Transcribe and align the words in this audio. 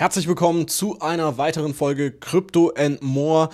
Herzlich 0.00 0.26
willkommen 0.26 0.66
zu 0.66 0.98
einer 1.00 1.36
weiteren 1.36 1.74
Folge 1.74 2.10
Crypto 2.10 2.72
and 2.74 3.02
More. 3.02 3.50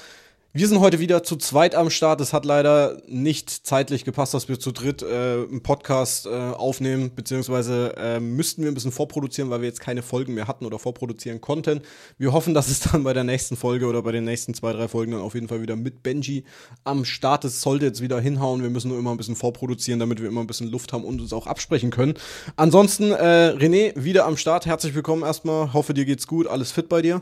Wir 0.57 0.69
sind 0.69 0.81
heute 0.81 1.01
wieder 1.01 1.23
zu 1.23 1.37
zweit 1.37 1.75
am 1.75 1.91
Start. 1.91 2.19
Es 2.23 2.33
hat 2.33 2.47
leider 2.47 3.03
nicht 3.07 3.51
zeitlich 3.51 4.07
gepasst, 4.07 4.33
dass 4.33 4.49
wir 4.49 4.59
zu 4.59 4.73
dritt 4.73 5.03
äh, 5.03 5.07
einen 5.07 5.63
Podcast 5.63 6.25
äh, 6.25 6.31
aufnehmen, 6.31 7.11
beziehungsweise 7.15 7.95
äh, 7.99 8.21
müssten 8.21 8.63
wir 8.63 8.71
ein 8.71 8.75
bisschen 8.75 8.91
vorproduzieren, 8.91 9.51
weil 9.51 9.61
wir 9.61 9.69
jetzt 9.69 9.83
keine 9.83 10.01
Folgen 10.01 10.33
mehr 10.33 10.49
hatten 10.49 10.65
oder 10.65 10.79
vorproduzieren 10.79 11.43
konnten. 11.43 11.83
Wir 12.17 12.33
hoffen, 12.33 12.55
dass 12.55 12.69
es 12.69 12.81
dann 12.81 13.05
bei 13.05 13.13
der 13.13 13.25
nächsten 13.25 13.55
Folge 13.55 13.85
oder 13.85 14.01
bei 14.01 14.13
den 14.13 14.25
nächsten 14.25 14.55
zwei, 14.55 14.73
drei 14.73 14.89
Folgen 14.89 15.13
dann 15.13 15.21
auf 15.21 15.35
jeden 15.35 15.49
Fall 15.49 15.61
wieder 15.61 15.77
mit 15.77 16.03
Benji 16.03 16.45
am 16.85 17.05
Start 17.05 17.45
ist. 17.45 17.61
Sollte 17.61 17.85
jetzt 17.85 18.01
wieder 18.01 18.19
hinhauen. 18.19 18.63
Wir 18.63 18.71
müssen 18.71 18.89
nur 18.89 18.99
immer 18.99 19.11
ein 19.11 19.19
bisschen 19.19 19.37
vorproduzieren, 19.37 20.01
damit 20.01 20.23
wir 20.23 20.29
immer 20.31 20.41
ein 20.41 20.47
bisschen 20.47 20.71
Luft 20.71 20.95
haben 20.95 21.05
und 21.05 21.21
uns 21.21 21.35
auch 21.35 21.47
absprechen 21.47 21.91
können. 21.91 22.15
Ansonsten, 22.57 23.13
äh, 23.13 23.53
René, 23.59 23.93
wieder 23.95 24.25
am 24.25 24.39
Start. 24.39 24.65
Herzlich 24.65 24.95
willkommen 24.95 25.23
erstmal. 25.23 25.75
Hoffe, 25.75 25.93
dir 25.93 26.07
geht's 26.07 26.27
gut. 26.27 26.47
Alles 26.47 26.73
fit 26.73 26.89
bei 26.89 27.03
dir? 27.03 27.21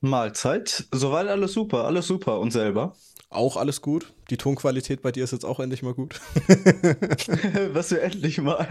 Mahlzeit. 0.00 0.86
Soweit 0.92 1.28
alles 1.28 1.52
super, 1.52 1.84
alles 1.84 2.06
super. 2.06 2.40
Und 2.40 2.52
selber? 2.52 2.94
Auch 3.28 3.56
alles 3.56 3.80
gut. 3.80 4.12
Die 4.30 4.36
Tonqualität 4.36 5.02
bei 5.02 5.12
dir 5.12 5.22
ist 5.22 5.30
jetzt 5.30 5.44
auch 5.44 5.60
endlich 5.60 5.82
mal 5.82 5.94
gut. 5.94 6.20
Was 7.72 7.88
für 7.88 8.00
endlich 8.00 8.38
mal. 8.38 8.66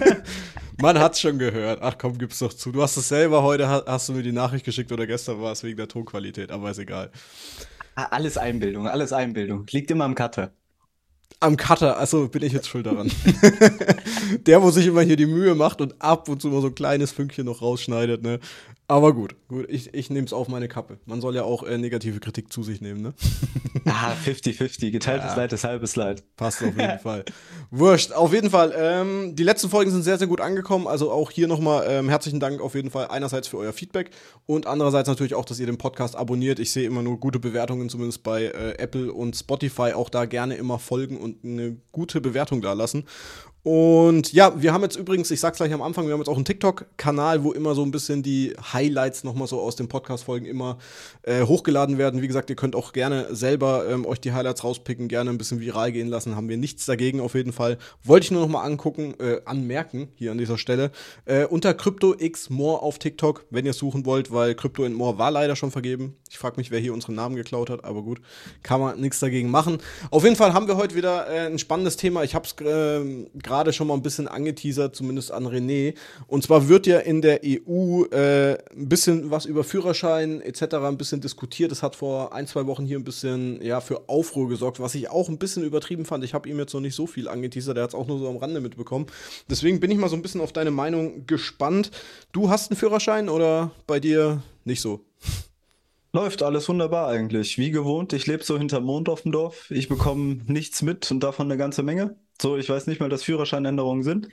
Man 0.80 0.98
hat's 0.98 1.20
schon 1.20 1.38
gehört. 1.38 1.80
Ach 1.82 1.96
komm, 1.98 2.18
gib's 2.18 2.38
doch 2.38 2.52
zu. 2.52 2.72
Du 2.72 2.82
hast 2.82 2.96
es 2.96 3.08
selber 3.08 3.42
heute, 3.42 3.68
hast 3.68 4.08
du 4.08 4.12
mir 4.12 4.22
die 4.22 4.32
Nachricht 4.32 4.64
geschickt 4.64 4.92
oder 4.92 5.06
gestern 5.06 5.40
war 5.40 5.52
es 5.52 5.64
wegen 5.64 5.76
der 5.76 5.88
Tonqualität, 5.88 6.52
aber 6.52 6.70
ist 6.70 6.78
egal. 6.78 7.10
Alles 7.94 8.36
Einbildung, 8.36 8.86
alles 8.86 9.12
Einbildung. 9.12 9.66
Liegt 9.70 9.90
immer 9.90 10.04
am 10.04 10.14
Cutter. 10.14 10.52
Am 11.40 11.56
Cutter, 11.56 11.98
also 11.98 12.28
bin 12.28 12.42
ich 12.42 12.52
jetzt 12.52 12.68
schuld 12.68 12.86
daran. 12.86 13.10
der, 14.46 14.62
wo 14.62 14.70
sich 14.70 14.86
immer 14.86 15.02
hier 15.02 15.16
die 15.16 15.26
Mühe 15.26 15.54
macht 15.54 15.80
und 15.80 16.00
ab 16.00 16.28
und 16.28 16.40
zu 16.40 16.48
mal 16.48 16.60
so 16.60 16.68
ein 16.68 16.74
kleines 16.74 17.12
Fünkchen 17.12 17.46
noch 17.46 17.60
rausschneidet, 17.60 18.22
ne? 18.22 18.40
Aber 18.86 19.14
gut, 19.14 19.34
gut, 19.48 19.66
ich, 19.70 19.94
ich 19.94 20.10
nehme 20.10 20.26
es 20.26 20.34
auf 20.34 20.48
meine 20.48 20.68
Kappe. 20.68 20.98
Man 21.06 21.22
soll 21.22 21.34
ja 21.34 21.42
auch 21.42 21.62
äh, 21.62 21.78
negative 21.78 22.20
Kritik 22.20 22.52
zu 22.52 22.62
sich 22.62 22.80
nehmen, 22.80 23.00
ne? 23.02 23.14
Ah, 23.86 24.14
50-50. 24.24 24.92
Geteiltes 24.92 25.32
ja. 25.32 25.36
Leid 25.36 25.52
ist 25.52 25.64
halbes 25.64 25.94
Leid. 25.96 26.22
Passt 26.36 26.62
auf 26.62 26.74
jeden 26.78 26.98
Fall. 27.02 27.24
Wurscht, 27.70 28.12
auf 28.12 28.32
jeden 28.32 28.48
Fall. 28.48 28.72
Ähm, 28.74 29.36
die 29.36 29.42
letzten 29.42 29.68
Folgen 29.68 29.90
sind 29.90 30.02
sehr, 30.02 30.16
sehr 30.16 30.26
gut 30.26 30.40
angekommen. 30.40 30.86
Also 30.86 31.10
auch 31.10 31.30
hier 31.30 31.48
nochmal 31.48 31.84
ähm, 31.88 32.08
herzlichen 32.08 32.40
Dank 32.40 32.62
auf 32.62 32.74
jeden 32.74 32.90
Fall 32.90 33.08
einerseits 33.08 33.48
für 33.48 33.58
euer 33.58 33.74
Feedback 33.74 34.10
und 34.46 34.66
andererseits 34.66 35.08
natürlich 35.08 35.34
auch, 35.34 35.44
dass 35.44 35.60
ihr 35.60 35.66
den 35.66 35.76
Podcast 35.76 36.16
abonniert. 36.16 36.60
Ich 36.60 36.72
sehe 36.72 36.86
immer 36.86 37.02
nur 37.02 37.20
gute 37.20 37.38
Bewertungen, 37.38 37.90
zumindest 37.90 38.22
bei 38.22 38.44
äh, 38.44 38.78
Apple 38.78 39.12
und 39.12 39.36
Spotify. 39.36 39.92
Auch 39.92 40.08
da 40.08 40.24
gerne 40.24 40.54
immer 40.54 40.78
folgen 40.78 41.18
und 41.18 41.44
eine 41.44 41.76
gute 41.92 42.22
Bewertung 42.22 42.62
da 42.62 42.72
lassen. 42.72 43.04
Und 43.64 44.34
ja, 44.34 44.60
wir 44.60 44.74
haben 44.74 44.82
jetzt 44.82 44.96
übrigens, 44.96 45.30
ich 45.30 45.40
sag's 45.40 45.56
gleich 45.56 45.72
am 45.72 45.80
Anfang, 45.80 46.06
wir 46.06 46.12
haben 46.12 46.20
jetzt 46.20 46.28
auch 46.28 46.36
einen 46.36 46.44
TikTok-Kanal, 46.44 47.44
wo 47.44 47.52
immer 47.52 47.74
so 47.74 47.82
ein 47.82 47.90
bisschen 47.90 48.22
die 48.22 48.54
Highlights 48.74 49.24
nochmal 49.24 49.48
so 49.48 49.58
aus 49.58 49.74
den 49.74 49.88
Podcast-Folgen 49.88 50.44
immer 50.44 50.76
äh, 51.22 51.44
hochgeladen 51.44 51.96
werden. 51.96 52.20
Wie 52.20 52.26
gesagt, 52.26 52.50
ihr 52.50 52.56
könnt 52.56 52.76
auch 52.76 52.92
gerne 52.92 53.34
selber 53.34 53.88
ähm, 53.88 54.04
euch 54.04 54.20
die 54.20 54.34
Highlights 54.34 54.64
rauspicken, 54.64 55.08
gerne 55.08 55.30
ein 55.30 55.38
bisschen 55.38 55.60
viral 55.60 55.92
gehen 55.92 56.08
lassen. 56.08 56.36
Haben 56.36 56.50
wir 56.50 56.58
nichts 56.58 56.84
dagegen 56.84 57.20
auf 57.20 57.34
jeden 57.34 57.54
Fall. 57.54 57.78
Wollte 58.02 58.24
ich 58.24 58.30
nur 58.32 58.42
nochmal 58.42 58.66
angucken, 58.66 59.14
äh, 59.18 59.40
anmerken 59.46 60.08
hier 60.14 60.32
an 60.32 60.36
dieser 60.36 60.58
Stelle. 60.58 60.90
Äh, 61.24 61.46
unter 61.46 61.72
CryptoXMore 61.72 62.82
auf 62.82 62.98
TikTok, 62.98 63.46
wenn 63.48 63.64
ihr 63.64 63.72
suchen 63.72 64.04
wollt, 64.04 64.30
weil 64.30 64.54
Crypto 64.54 64.86
More 64.90 65.16
war 65.16 65.30
leider 65.30 65.56
schon 65.56 65.70
vergeben. 65.70 66.16
Ich 66.34 66.38
frage 66.38 66.56
mich, 66.56 66.72
wer 66.72 66.80
hier 66.80 66.92
unseren 66.92 67.14
Namen 67.14 67.36
geklaut 67.36 67.70
hat, 67.70 67.84
aber 67.84 68.02
gut, 68.02 68.20
kann 68.64 68.80
man 68.80 69.00
nichts 69.00 69.20
dagegen 69.20 69.52
machen. 69.52 69.78
Auf 70.10 70.24
jeden 70.24 70.34
Fall 70.34 70.52
haben 70.52 70.66
wir 70.66 70.76
heute 70.76 70.96
wieder 70.96 71.28
äh, 71.28 71.46
ein 71.46 71.60
spannendes 71.60 71.96
Thema. 71.96 72.24
Ich 72.24 72.34
habe 72.34 72.44
es 72.44 72.60
äh, 72.60 73.28
gerade 73.40 73.72
schon 73.72 73.86
mal 73.86 73.94
ein 73.94 74.02
bisschen 74.02 74.26
angeteasert, 74.26 74.96
zumindest 74.96 75.30
an 75.30 75.46
René. 75.46 75.94
Und 76.26 76.42
zwar 76.42 76.68
wird 76.68 76.88
ja 76.88 76.98
in 76.98 77.22
der 77.22 77.42
EU 77.44 78.02
äh, 78.06 78.54
ein 78.72 78.88
bisschen 78.88 79.30
was 79.30 79.44
über 79.44 79.62
Führerschein 79.62 80.40
etc. 80.40 80.74
ein 80.74 80.98
bisschen 80.98 81.20
diskutiert. 81.20 81.70
Es 81.70 81.84
hat 81.84 81.94
vor 81.94 82.34
ein, 82.34 82.48
zwei 82.48 82.66
Wochen 82.66 82.84
hier 82.84 82.98
ein 82.98 83.04
bisschen 83.04 83.62
ja, 83.62 83.80
für 83.80 84.08
Aufruhr 84.08 84.48
gesorgt, 84.48 84.80
was 84.80 84.96
ich 84.96 85.10
auch 85.10 85.28
ein 85.28 85.38
bisschen 85.38 85.62
übertrieben 85.62 86.04
fand. 86.04 86.24
Ich 86.24 86.34
habe 86.34 86.48
ihm 86.48 86.58
jetzt 86.58 86.74
noch 86.74 86.80
nicht 86.80 86.96
so 86.96 87.06
viel 87.06 87.28
angeteasert, 87.28 87.76
der 87.76 87.84
hat 87.84 87.90
es 87.90 87.94
auch 87.94 88.08
nur 88.08 88.18
so 88.18 88.28
am 88.28 88.38
Rande 88.38 88.60
mitbekommen. 88.60 89.06
Deswegen 89.48 89.78
bin 89.78 89.92
ich 89.92 89.98
mal 89.98 90.08
so 90.08 90.16
ein 90.16 90.22
bisschen 90.22 90.40
auf 90.40 90.52
deine 90.52 90.72
Meinung 90.72 91.28
gespannt. 91.28 91.92
Du 92.32 92.50
hast 92.50 92.72
einen 92.72 92.76
Führerschein 92.76 93.28
oder 93.28 93.70
bei 93.86 94.00
dir 94.00 94.42
nicht 94.64 94.80
so? 94.80 95.04
Läuft 96.14 96.44
alles 96.44 96.68
wunderbar 96.68 97.08
eigentlich. 97.08 97.58
Wie 97.58 97.72
gewohnt, 97.72 98.12
ich 98.12 98.28
lebe 98.28 98.44
so 98.44 98.56
hinterm 98.56 98.84
Mond 98.84 99.08
auf 99.08 99.22
dem 99.22 99.32
Dorf. 99.32 99.68
Ich 99.72 99.88
bekomme 99.88 100.42
nichts 100.46 100.80
mit 100.80 101.10
und 101.10 101.18
davon 101.18 101.50
eine 101.50 101.58
ganze 101.58 101.82
Menge. 101.82 102.16
So, 102.40 102.56
ich 102.56 102.68
weiß 102.68 102.86
nicht 102.86 103.00
mal, 103.00 103.08
dass 103.08 103.24
Führerscheinänderungen 103.24 104.04
sind. 104.04 104.28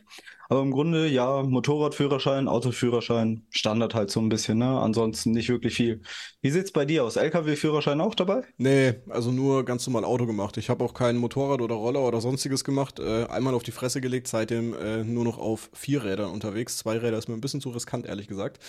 Aber 0.48 0.62
im 0.62 0.70
Grunde, 0.70 1.08
ja, 1.08 1.42
Motorradführerschein, 1.42 2.48
Autoführerschein, 2.48 3.48
Standard 3.50 3.96
halt 3.96 4.12
so 4.12 4.20
ein 4.20 4.30
bisschen, 4.30 4.60
ne? 4.60 4.80
Ansonsten 4.80 5.32
nicht 5.32 5.50
wirklich 5.50 5.74
viel. 5.74 6.02
Wie 6.42 6.52
sieht's 6.52 6.72
bei 6.72 6.86
dir 6.86 7.04
aus? 7.04 7.16
LKW-Führerschein 7.16 8.00
auch 8.00 8.14
dabei? 8.14 8.44
Nee, 8.58 8.96
also 9.10 9.32
nur 9.32 9.66
ganz 9.66 9.88
normal 9.88 10.04
Auto 10.04 10.28
gemacht. 10.28 10.58
Ich 10.58 10.70
habe 10.70 10.84
auch 10.84 10.94
kein 10.94 11.18
Motorrad 11.18 11.62
oder 11.62 11.74
Roller 11.76 12.02
oder 12.02 12.22
sonstiges 12.22 12.64
gemacht. 12.64 13.00
Äh, 13.00 13.26
einmal 13.26 13.56
auf 13.56 13.64
die 13.64 13.72
Fresse 13.72 14.02
gelegt, 14.02 14.28
seitdem 14.28 14.76
äh, 14.76 15.04
nur 15.04 15.24
noch 15.24 15.40
auf 15.40 15.72
vier 15.74 16.04
Rädern 16.04 16.30
unterwegs. 16.30 16.78
Zwei 16.78 16.98
Räder 16.98 17.18
ist 17.18 17.28
mir 17.28 17.34
ein 17.34 17.42
bisschen 17.42 17.62
zu 17.62 17.70
riskant, 17.70 18.06
ehrlich 18.06 18.28
gesagt. 18.28 18.60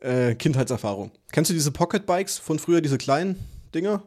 Äh, 0.00 0.34
Kindheitserfahrung. 0.34 1.10
Kennst 1.32 1.50
du 1.50 1.54
diese 1.54 1.72
Pocket 1.72 2.04
Bikes 2.04 2.38
von 2.38 2.58
früher, 2.58 2.80
diese 2.80 2.98
kleinen 2.98 3.38
Dinger? 3.74 4.02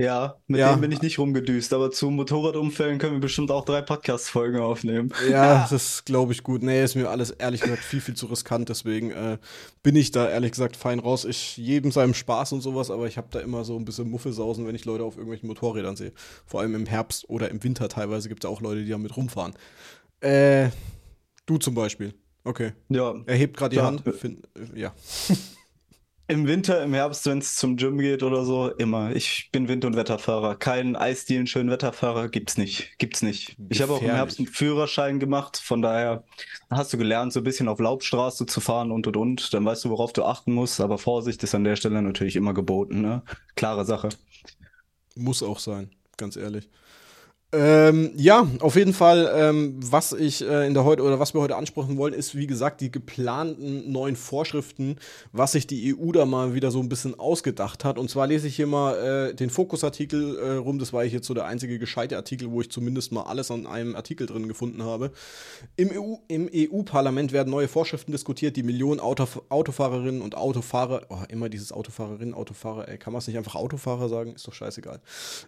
Ja, 0.00 0.36
mit 0.46 0.60
ja. 0.60 0.72
dem 0.72 0.80
bin 0.80 0.92
ich 0.92 1.02
nicht 1.02 1.18
rumgedüst, 1.18 1.72
aber 1.72 1.90
zu 1.90 2.08
Motorradunfällen 2.10 2.98
können 3.00 3.14
wir 3.14 3.20
bestimmt 3.20 3.50
auch 3.50 3.64
drei 3.64 3.82
Podcast-Folgen 3.82 4.60
aufnehmen. 4.60 5.12
Ja, 5.28 5.66
das 5.70 6.04
glaube 6.04 6.32
ich 6.32 6.44
gut. 6.44 6.62
Nee, 6.62 6.84
ist 6.84 6.94
mir 6.94 7.10
alles 7.10 7.32
ehrlich 7.32 7.62
gesagt 7.62 7.82
viel, 7.82 8.00
viel 8.00 8.14
zu 8.14 8.26
riskant, 8.26 8.68
deswegen 8.68 9.10
äh, 9.10 9.38
bin 9.82 9.96
ich 9.96 10.12
da 10.12 10.28
ehrlich 10.28 10.52
gesagt 10.52 10.76
fein 10.76 11.00
raus. 11.00 11.24
Ich 11.24 11.56
jedem 11.56 11.90
seinem 11.90 12.14
Spaß 12.14 12.52
und 12.52 12.60
sowas, 12.60 12.92
aber 12.92 13.08
ich 13.08 13.16
habe 13.16 13.26
da 13.32 13.40
immer 13.40 13.64
so 13.64 13.76
ein 13.76 13.84
bisschen 13.84 14.08
Muffelsausen, 14.08 14.68
wenn 14.68 14.76
ich 14.76 14.84
Leute 14.84 15.02
auf 15.02 15.16
irgendwelchen 15.16 15.48
Motorrädern 15.48 15.96
sehe. 15.96 16.12
Vor 16.46 16.60
allem 16.60 16.76
im 16.76 16.86
Herbst 16.86 17.28
oder 17.28 17.50
im 17.50 17.64
Winter 17.64 17.88
teilweise 17.88 18.28
gibt 18.28 18.44
es 18.44 18.50
auch 18.50 18.60
Leute, 18.60 18.84
die 18.84 18.90
damit 18.90 19.16
rumfahren. 19.16 19.54
Äh, 20.20 20.68
du 21.46 21.58
zum 21.58 21.74
Beispiel. 21.74 22.14
Okay. 22.48 22.72
Ja. 22.88 23.14
Er 23.26 23.36
hebt 23.36 23.58
gerade 23.58 23.76
die. 23.76 23.82
Hand. 23.82 24.02
Find, 24.18 24.42
äh, 24.56 24.80
ja. 24.80 24.94
Im 26.30 26.46
Winter, 26.46 26.82
im 26.82 26.92
Herbst, 26.92 27.24
wenn 27.24 27.38
es 27.38 27.56
zum 27.56 27.78
Gym 27.78 27.96
geht 27.96 28.22
oder 28.22 28.44
so, 28.44 28.68
immer. 28.68 29.16
Ich 29.16 29.48
bin 29.50 29.66
Wind- 29.66 29.86
und 29.86 29.96
Wetterfahrer. 29.96 30.56
Keinen 30.56 30.94
Eisdielen 30.94 31.46
schönen 31.46 31.70
Wetterfahrer 31.70 32.28
gibt's 32.28 32.58
nicht. 32.58 32.98
Gibt's 32.98 33.22
nicht. 33.22 33.56
Ich 33.70 33.80
habe 33.80 33.94
auch 33.94 34.02
im 34.02 34.10
Herbst 34.10 34.38
einen 34.38 34.46
Führerschein 34.46 35.20
gemacht, 35.20 35.56
von 35.56 35.80
daher 35.80 36.24
hast 36.68 36.92
du 36.92 36.98
gelernt, 36.98 37.32
so 37.32 37.40
ein 37.40 37.44
bisschen 37.44 37.66
auf 37.66 37.80
Laubstraße 37.80 38.44
zu 38.44 38.60
fahren 38.60 38.90
und 38.90 39.06
und 39.06 39.16
und. 39.16 39.54
Dann 39.54 39.64
weißt 39.64 39.86
du, 39.86 39.88
worauf 39.88 40.12
du 40.12 40.22
achten 40.22 40.52
musst, 40.52 40.82
aber 40.82 40.98
Vorsicht 40.98 41.42
ist 41.42 41.54
an 41.54 41.64
der 41.64 41.76
Stelle 41.76 42.02
natürlich 42.02 42.36
immer 42.36 42.52
geboten, 42.52 43.00
ne? 43.00 43.22
Klare 43.56 43.86
Sache. 43.86 44.10
Muss 45.14 45.42
auch 45.42 45.58
sein, 45.58 45.92
ganz 46.18 46.36
ehrlich. 46.36 46.68
Ähm, 47.50 48.10
ja, 48.14 48.46
auf 48.60 48.76
jeden 48.76 48.92
Fall, 48.92 49.32
ähm, 49.34 49.76
was 49.82 50.12
ich 50.12 50.46
äh, 50.46 50.66
in 50.66 50.74
der 50.74 50.84
heute 50.84 51.02
oder 51.02 51.18
was 51.18 51.32
wir 51.32 51.40
heute 51.40 51.56
ansprechen 51.56 51.96
wollen, 51.96 52.12
ist 52.12 52.34
wie 52.34 52.46
gesagt 52.46 52.82
die 52.82 52.92
geplanten 52.92 53.90
neuen 53.90 54.16
Vorschriften, 54.16 54.96
was 55.32 55.52
sich 55.52 55.66
die 55.66 55.96
EU 55.96 56.12
da 56.12 56.26
mal 56.26 56.52
wieder 56.52 56.70
so 56.70 56.80
ein 56.80 56.90
bisschen 56.90 57.18
ausgedacht 57.18 57.86
hat. 57.86 57.98
Und 57.98 58.10
zwar 58.10 58.26
lese 58.26 58.48
ich 58.48 58.56
hier 58.56 58.66
mal 58.66 59.30
äh, 59.30 59.34
den 59.34 59.48
Fokusartikel 59.48 60.36
äh, 60.36 60.50
rum. 60.56 60.78
Das 60.78 60.92
war 60.92 61.04
jetzt 61.04 61.26
so 61.26 61.32
der 61.32 61.46
einzige 61.46 61.78
gescheite 61.78 62.16
Artikel, 62.16 62.50
wo 62.50 62.60
ich 62.60 62.70
zumindest 62.70 63.12
mal 63.12 63.22
alles 63.22 63.50
an 63.50 63.66
einem 63.66 63.96
Artikel 63.96 64.26
drin 64.26 64.46
gefunden 64.46 64.82
habe. 64.82 65.10
Im 65.76 65.90
EU, 65.90 66.16
im 66.28 66.50
EU-Parlament 66.54 67.32
werden 67.32 67.48
neue 67.48 67.68
Vorschriften 67.68 68.12
diskutiert, 68.12 68.56
die 68.56 68.62
Millionen 68.62 69.00
Autof 69.00 69.40
Autofahrerinnen 69.48 70.20
und 70.20 70.36
Autofahrer, 70.36 71.06
oh, 71.08 71.22
immer 71.30 71.48
dieses 71.48 71.72
Autofahrerinnen, 71.72 72.34
Autofahrer, 72.34 72.88
ey, 72.88 72.98
kann 72.98 73.14
man 73.14 73.20
es 73.20 73.26
nicht 73.26 73.38
einfach 73.38 73.54
Autofahrer 73.54 74.10
sagen? 74.10 74.34
Ist 74.34 74.46
doch 74.46 74.52
scheißegal. 74.52 75.00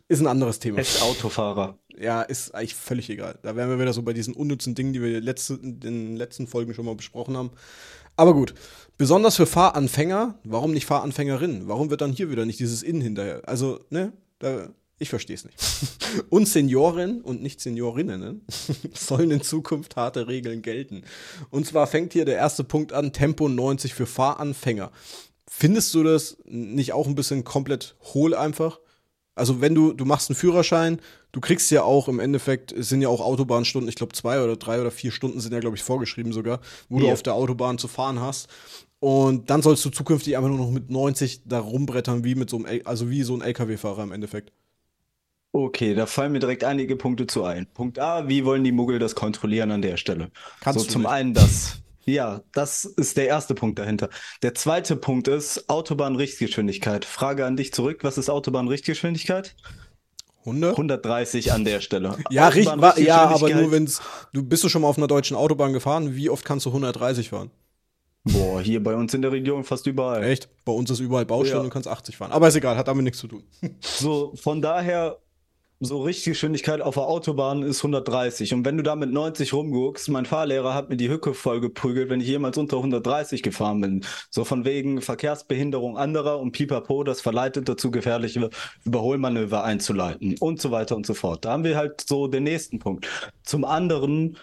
Ist 0.09 0.21
ein 0.21 0.27
anderes 0.27 0.61
Thema. 0.61 0.79
Echt 0.79 1.03
Autofahrer 1.03 1.77
ja, 1.99 2.23
ist 2.23 2.55
eigentlich 2.55 2.75
völlig 2.75 3.11
egal. 3.11 3.39
Da 3.43 3.57
wären 3.57 3.71
wir 3.71 3.79
wieder 3.79 3.93
so 3.93 4.03
bei 4.03 4.13
diesen 4.13 4.35
unnützen 4.35 4.75
Dingen, 4.75 4.93
die 4.93 5.03
wir 5.03 5.21
letzte, 5.21 5.55
in 5.55 5.81
den 5.81 6.17
letzten 6.17 6.47
Folgen 6.47 6.75
schon 6.75 6.85
mal 6.85 6.95
besprochen 6.95 7.37
haben. 7.37 7.51
Aber 8.17 8.35
gut, 8.35 8.55
besonders 8.99 9.37
für 9.37 9.47
Fahranfänger, 9.47 10.39
warum 10.45 10.73
nicht 10.73 10.87
Fahranfängerinnen? 10.87 11.69
Warum 11.69 11.91
wird 11.91 12.01
dann 12.01 12.13
hier 12.13 12.31
wieder 12.31 12.45
nicht 12.45 12.61
dieses 12.61 12.83
Innen 12.83 13.01
hinterher? 13.01 13.43
Also, 13.47 13.81
ne, 13.91 14.13
da, 14.39 14.69
ich 14.99 15.09
verstehe 15.09 15.37
es 15.37 15.45
nicht. 15.45 15.57
und 16.29 16.47
Senioren 16.47 17.23
und 17.23 17.43
nicht 17.43 17.61
Seniorinnen 17.61 18.43
sollen 18.95 19.31
in 19.31 19.43
Zukunft 19.43 19.97
harte 19.97 20.29
Regeln 20.29 20.61
gelten. 20.61 21.03
Und 21.51 21.67
zwar 21.67 21.87
fängt 21.87 22.13
hier 22.13 22.27
der 22.27 22.37
erste 22.37 22.65
Punkt 22.65 22.93
an, 22.93 23.13
Tempo 23.13 23.49
90 23.49 23.95
für 23.95 24.07
Fahranfänger. 24.07 24.93
Findest 25.49 25.95
du 25.95 26.03
das 26.03 26.37
nicht 26.45 26.93
auch 26.93 27.07
ein 27.07 27.15
bisschen 27.15 27.45
komplett 27.45 27.97
hohl 28.15 28.35
einfach? 28.35 28.79
Also 29.35 29.61
wenn 29.61 29.75
du, 29.75 29.93
du 29.93 30.05
machst 30.05 30.29
einen 30.29 30.37
Führerschein, 30.37 31.01
du 31.33 31.41
kriegst 31.41 31.71
ja 31.71 31.83
auch 31.83 32.09
im 32.09 32.21
Endeffekt, 32.21 32.73
es 32.73 32.89
sind 32.89 33.01
ja 33.01 33.09
auch 33.09 33.21
Autobahnstunden, 33.21 33.89
ich 33.89 33.95
glaube 33.95 34.13
zwei 34.13 34.43
oder 34.43 34.57
drei 34.57 34.81
oder 34.81 34.91
vier 34.91 35.13
Stunden 35.13 35.41
sind 35.41 35.53
ja, 35.53 35.61
glaube 35.61 35.77
ich, 35.77 35.83
vorgeschrieben 35.83 36.33
sogar, 36.33 36.61
wo 36.89 36.99
ja. 36.99 37.07
du 37.07 37.13
auf 37.13 37.23
der 37.23 37.35
Autobahn 37.35 37.79
zu 37.79 37.89
fahren 37.89 38.21
hast. 38.21 38.49
Und 38.99 39.49
dann 39.49 39.63
sollst 39.63 39.85
du 39.85 39.91
zukünftig 39.91 40.37
einfach 40.37 40.51
nur 40.51 40.59
noch 40.59 40.71
mit 40.71 40.91
90 40.91 41.43
da 41.47 41.59
rumbrettern, 41.59 42.23
wie 42.23 42.35
mit 42.35 42.51
so 42.51 42.59
einem, 42.59 42.83
also 42.85 43.09
wie 43.09 43.23
so 43.23 43.35
ein 43.35 43.41
LKW-Fahrer 43.41 44.03
im 44.03 44.13
Endeffekt. 44.13 44.53
Okay, 45.53 45.95
da 45.95 46.07
fallen 46.07 46.33
mir 46.33 46.39
direkt 46.39 46.63
einige 46.63 46.97
Punkte 46.97 47.27
zu 47.27 47.43
ein. 47.43 47.67
Punkt 47.67 47.99
A, 47.99 48.29
wie 48.29 48.45
wollen 48.45 48.63
die 48.63 48.73
Muggel 48.73 48.99
das 48.99 49.15
kontrollieren 49.15 49.73
an 49.73 49.83
der 49.83 49.97
Stelle? 49.97 50.31
Kannst 50.61 50.79
so, 50.79 50.87
du 50.87 50.93
zum 50.93 51.03
nicht. 51.03 51.11
einen 51.11 51.35
das 51.35 51.79
Ja, 52.11 52.43
das 52.53 52.85
ist 52.85 53.17
der 53.17 53.29
erste 53.29 53.55
Punkt 53.55 53.79
dahinter. 53.79 54.09
Der 54.43 54.55
zweite 54.55 54.97
Punkt 54.97 55.29
ist 55.29 55.69
Autobahnrichtgeschwindigkeit. 55.69 57.05
Frage 57.05 57.47
an 57.47 57.57
dich 57.57 57.73
zurück, 57.73 58.03
was 58.03 58.19
ist 58.19 58.29
Autobahnrichtgeschwindigkeit? 58.29 59.55
100? 60.41 60.73
130 60.73 61.53
an 61.53 61.65
der 61.65 61.81
Stelle. 61.81 62.17
Ja, 62.31 62.49
richtig, 62.49 62.97
ja 63.07 63.29
aber 63.29 63.51
nur 63.51 63.71
wenn 63.71 63.85
es. 63.85 64.01
Du 64.33 64.43
bist 64.43 64.65
du 64.65 64.69
schon 64.69 64.83
mal 64.83 64.89
auf 64.89 64.99
einer 64.99 65.07
deutschen 65.07 65.37
Autobahn 65.37 65.73
gefahren? 65.73 66.17
Wie 66.17 66.31
oft 66.31 66.45
kannst 66.45 66.67
du 66.67 66.71
130 66.71 67.29
fahren? 67.29 67.51
Boah, 68.25 68.61
hier 68.61 68.83
bei 68.83 68.95
uns 68.95 69.15
in 69.15 69.23
der 69.23 69.33
Region 69.33 69.65
fast 69.65 69.87
überall. 69.87 70.23
Echt? 70.25 70.49
Bei 70.65 70.73
uns 70.73 70.91
ist 70.91 71.01
überall 71.01 71.25
Baustelle 71.25 71.57
ja. 71.57 71.61
und 71.61 71.67
du 71.67 71.73
kannst 71.73 71.89
80 71.89 72.17
fahren. 72.17 72.33
Aber 72.33 72.49
ist 72.49 72.57
egal, 72.57 72.77
hat 72.77 72.89
damit 72.89 73.05
nichts 73.05 73.19
zu 73.19 73.29
tun. 73.29 73.45
So, 73.81 74.35
von 74.35 74.61
daher 74.61 75.19
so 75.83 76.03
richtige 76.03 76.33
Geschwindigkeit 76.33 76.83
auf 76.83 76.95
der 76.95 77.05
Autobahn 77.05 77.63
ist 77.63 77.79
130. 77.79 78.53
Und 78.53 78.67
wenn 78.67 78.77
du 78.77 78.83
da 78.83 78.97
mit 78.97 79.11
90 79.11 79.55
rumguckst, 79.55 80.11
mein 80.11 80.27
Fahrlehrer 80.27 80.75
hat 80.75 80.91
mir 80.91 80.99
die 80.99 81.09
Hücke 81.09 81.33
voll 81.33 81.61
geprügelt, 81.63 82.11
wenn 82.11 82.21
ich 82.21 82.27
jemals 82.27 82.59
unter 82.59 82.77
130 82.77 83.43
gefahren 83.43 83.81
bin. 83.81 84.05
So 84.29 84.45
von 84.45 84.67
wegen 84.67 85.01
Verkehrsbehinderung 85.01 85.97
anderer 85.97 86.39
und 86.39 86.53
pipapo, 86.53 87.03
das 87.03 87.23
verleitet 87.23 87.67
dazu, 87.67 87.91
gefährliche 87.91 88.51
Überholmanöver 88.85 89.65
einzuleiten 89.65 90.37
und 90.39 90.61
so 90.61 90.71
weiter 90.71 90.97
und 90.97 91.07
so 91.07 91.15
fort. 91.15 91.47
Da 91.47 91.53
haben 91.53 91.65
wir 91.65 91.79
halt 91.79 92.05
so 92.07 92.29
den 92.29 92.43
nächsten 92.43 92.79
Punkt. 92.79 93.09
Zum 93.43 93.65
anderen 93.65 94.37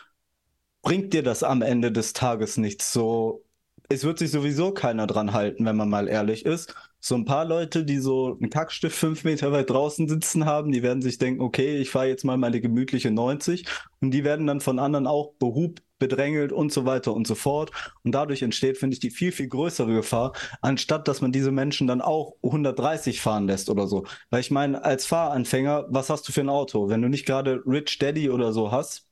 bringt 0.82 1.14
dir 1.14 1.22
das 1.22 1.44
am 1.44 1.62
Ende 1.62 1.92
des 1.92 2.14
Tages 2.14 2.58
nichts. 2.58 2.92
So, 2.92 3.44
es 3.90 4.04
wird 4.04 4.18
sich 4.18 4.32
sowieso 4.32 4.72
keiner 4.72 5.06
dran 5.06 5.34
halten, 5.34 5.66
wenn 5.66 5.76
man 5.76 5.90
mal 5.90 6.08
ehrlich 6.08 6.46
ist 6.48 6.74
so 7.00 7.16
ein 7.16 7.26
paar 7.26 7.46
Leute, 7.46 7.86
die 7.86 8.00
so 8.00 8.38
einen 8.40 8.50
Kackstift 8.50 8.98
fünf 8.98 9.24
Meter 9.24 9.52
weit 9.52 9.70
draußen 9.70 10.08
sitzen 10.08 10.46
haben, 10.46 10.72
die 10.72 10.84
werden 10.84 11.02
sich 11.02 11.18
denken, 11.18 11.42
okay, 11.42 11.78
ich 11.78 11.90
fahre 11.90 12.08
jetzt 12.08 12.26
mal 12.26 12.38
meine 12.38 12.60
gemütliche 12.60 13.12
90 13.12 13.66
und 14.02 14.12
die 14.12 14.24
werden 14.24 14.48
dann 14.48 14.62
von 14.62 14.80
anderen 14.80 15.08
auch 15.08 15.34
behubt, 15.40 15.84
bedrängelt 16.00 16.52
und 16.52 16.72
so 16.72 16.86
weiter 16.86 17.14
und 17.14 17.28
so 17.28 17.36
fort. 17.36 17.72
Und 18.04 18.14
dadurch 18.14 18.42
entsteht, 18.42 18.78
finde 18.78 18.96
ich, 18.96 19.00
die 19.00 19.10
viel, 19.10 19.32
viel 19.32 19.48
größere 19.48 19.94
Gefahr, 19.94 20.34
anstatt 20.62 21.08
dass 21.08 21.22
man 21.22 21.32
diese 21.32 21.52
Menschen 21.52 21.88
dann 21.88 22.02
auch 22.02 22.36
130 22.44 23.22
fahren 23.22 23.48
lässt 23.48 23.70
oder 23.70 23.88
so. 23.88 24.06
Weil 24.30 24.42
ich 24.42 24.52
meine, 24.52 24.84
als 24.84 25.06
Fahranfänger, 25.06 25.86
was 25.90 26.10
hast 26.10 26.28
du 26.28 26.32
für 26.32 26.42
ein 26.42 26.50
Auto? 26.50 26.90
Wenn 26.90 27.02
du 27.02 27.10
nicht 27.10 27.26
gerade 27.26 27.62
Rich 27.66 28.00
Daddy 28.00 28.30
oder 28.30 28.54
so 28.54 28.72
hast, 28.72 29.08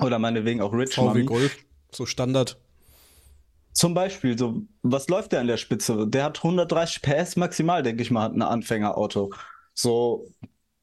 oder 0.00 0.18
meinetwegen 0.18 0.60
auch 0.60 0.72
Rich 0.72 0.94
VW 0.94 1.06
Mommy, 1.06 1.24
Golf, 1.24 1.56
so 1.90 2.06
Standard. 2.06 2.58
Zum 3.74 3.92
Beispiel, 3.92 4.38
so, 4.38 4.62
was 4.82 5.08
läuft 5.08 5.32
der 5.32 5.40
an 5.40 5.48
der 5.48 5.56
Spitze? 5.56 6.06
Der 6.08 6.24
hat 6.24 6.38
130 6.38 7.02
PS 7.02 7.36
maximal, 7.36 7.82
denke 7.82 8.02
ich 8.02 8.10
mal, 8.10 8.22
hat 8.22 8.32
ein 8.32 8.42
Anfängerauto. 8.42 9.32
So, 9.74 10.28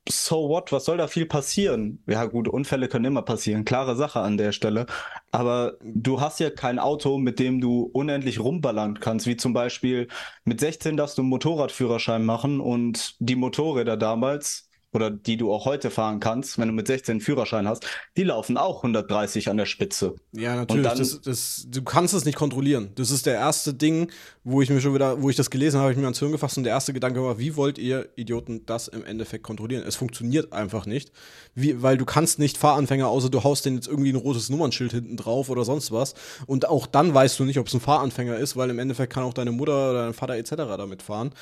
so 0.09 0.49
what? 0.49 0.71
Was 0.73 0.85
soll 0.85 0.97
da 0.97 1.07
viel 1.07 1.25
passieren? 1.25 2.03
Ja, 2.07 2.25
gut, 2.25 2.47
Unfälle 2.49 2.89
können 2.89 3.05
immer 3.05 3.21
passieren, 3.21 3.65
klare 3.65 3.95
Sache 3.95 4.19
an 4.19 4.37
der 4.37 4.51
Stelle. 4.51 4.87
Aber 5.31 5.77
du 5.83 6.19
hast 6.19 6.39
ja 6.41 6.49
kein 6.49 6.79
Auto, 6.79 7.17
mit 7.17 7.39
dem 7.39 7.61
du 7.61 7.83
unendlich 7.93 8.39
rumballern 8.41 8.99
kannst, 8.99 9.27
wie 9.27 9.37
zum 9.37 9.53
Beispiel 9.53 10.09
mit 10.43 10.59
16 10.59 10.97
darfst 10.97 11.17
du 11.17 11.21
einen 11.21 11.29
Motorradführerschein 11.29 12.25
machen 12.25 12.59
und 12.59 13.15
die 13.19 13.35
Motorräder 13.35 13.95
damals, 13.97 14.69
oder 14.93 15.09
die 15.09 15.37
du 15.37 15.53
auch 15.53 15.65
heute 15.65 15.89
fahren 15.89 16.19
kannst, 16.19 16.57
wenn 16.57 16.67
du 16.67 16.73
mit 16.73 16.87
16 16.87 17.13
einen 17.13 17.21
Führerschein 17.21 17.67
hast, 17.67 17.85
die 18.17 18.23
laufen 18.23 18.57
auch 18.57 18.77
130 18.77 19.49
an 19.49 19.57
der 19.57 19.65
Spitze. 19.65 20.15
Ja, 20.33 20.55
natürlich. 20.55 20.87
Dann, 20.87 20.97
das, 20.97 21.21
das, 21.21 21.67
du 21.69 21.81
kannst 21.83 22.13
es 22.13 22.25
nicht 22.25 22.35
kontrollieren. 22.35 22.91
Das 22.95 23.11
ist 23.11 23.25
der 23.25 23.35
erste 23.35 23.73
Ding, 23.73 24.11
wo 24.43 24.61
ich 24.61 24.69
mir 24.69 24.81
schon 24.81 24.93
wieder, 24.93 25.21
wo 25.21 25.29
ich 25.29 25.35
das 25.35 25.49
gelesen 25.49 25.77
habe, 25.77 25.83
habe 25.83 25.93
ich 25.93 25.97
mir 25.97 26.05
ans 26.05 26.19
Hirn 26.19 26.31
gefasst 26.31 26.57
und 26.57 26.63
der 26.63 26.73
erste 26.73 26.93
Gedanke 26.93 27.23
war, 27.23 27.39
wie 27.39 27.55
wollt 27.55 27.77
ihr 27.77 28.09
Idioten 28.15 28.65
das 28.65 28.87
im 28.87 29.05
Endeffekt 29.05 29.43
kontrollieren? 29.43 29.83
Es 29.87 29.95
funktioniert 29.95 30.51
einfach 30.51 30.85
nicht, 30.85 31.11
wie, 31.55 31.81
weil 31.81 31.97
du 31.97 32.05
kannst 32.05 32.39
nicht 32.39 32.57
Fahranfänger, 32.57 33.07
außer 33.07 33.29
du 33.29 33.43
haust 33.43 33.65
denen 33.65 33.77
jetzt 33.77 33.87
irgendwie 33.87 34.11
ein 34.11 34.17
rotes 34.17 34.49
Nummernschild 34.49 34.91
hinten 34.91 35.15
drauf 35.15 35.49
oder 35.49 35.63
sonst 35.63 35.91
was. 35.91 36.15
Und 36.47 36.67
auch 36.67 36.87
dann 36.87 37.13
weißt 37.13 37.39
du 37.39 37.45
nicht, 37.45 37.59
ob 37.59 37.67
es 37.67 37.73
ein 37.73 37.79
Fahranfänger 37.79 38.37
ist, 38.37 38.57
weil 38.57 38.69
im 38.69 38.79
Endeffekt 38.79 39.13
kann 39.13 39.23
auch 39.23 39.33
deine 39.33 39.51
Mutter 39.51 39.91
oder 39.91 40.03
dein 40.03 40.13
Vater 40.13 40.35
etc. 40.35 40.51
damit 40.55 41.01
fahren 41.01 41.33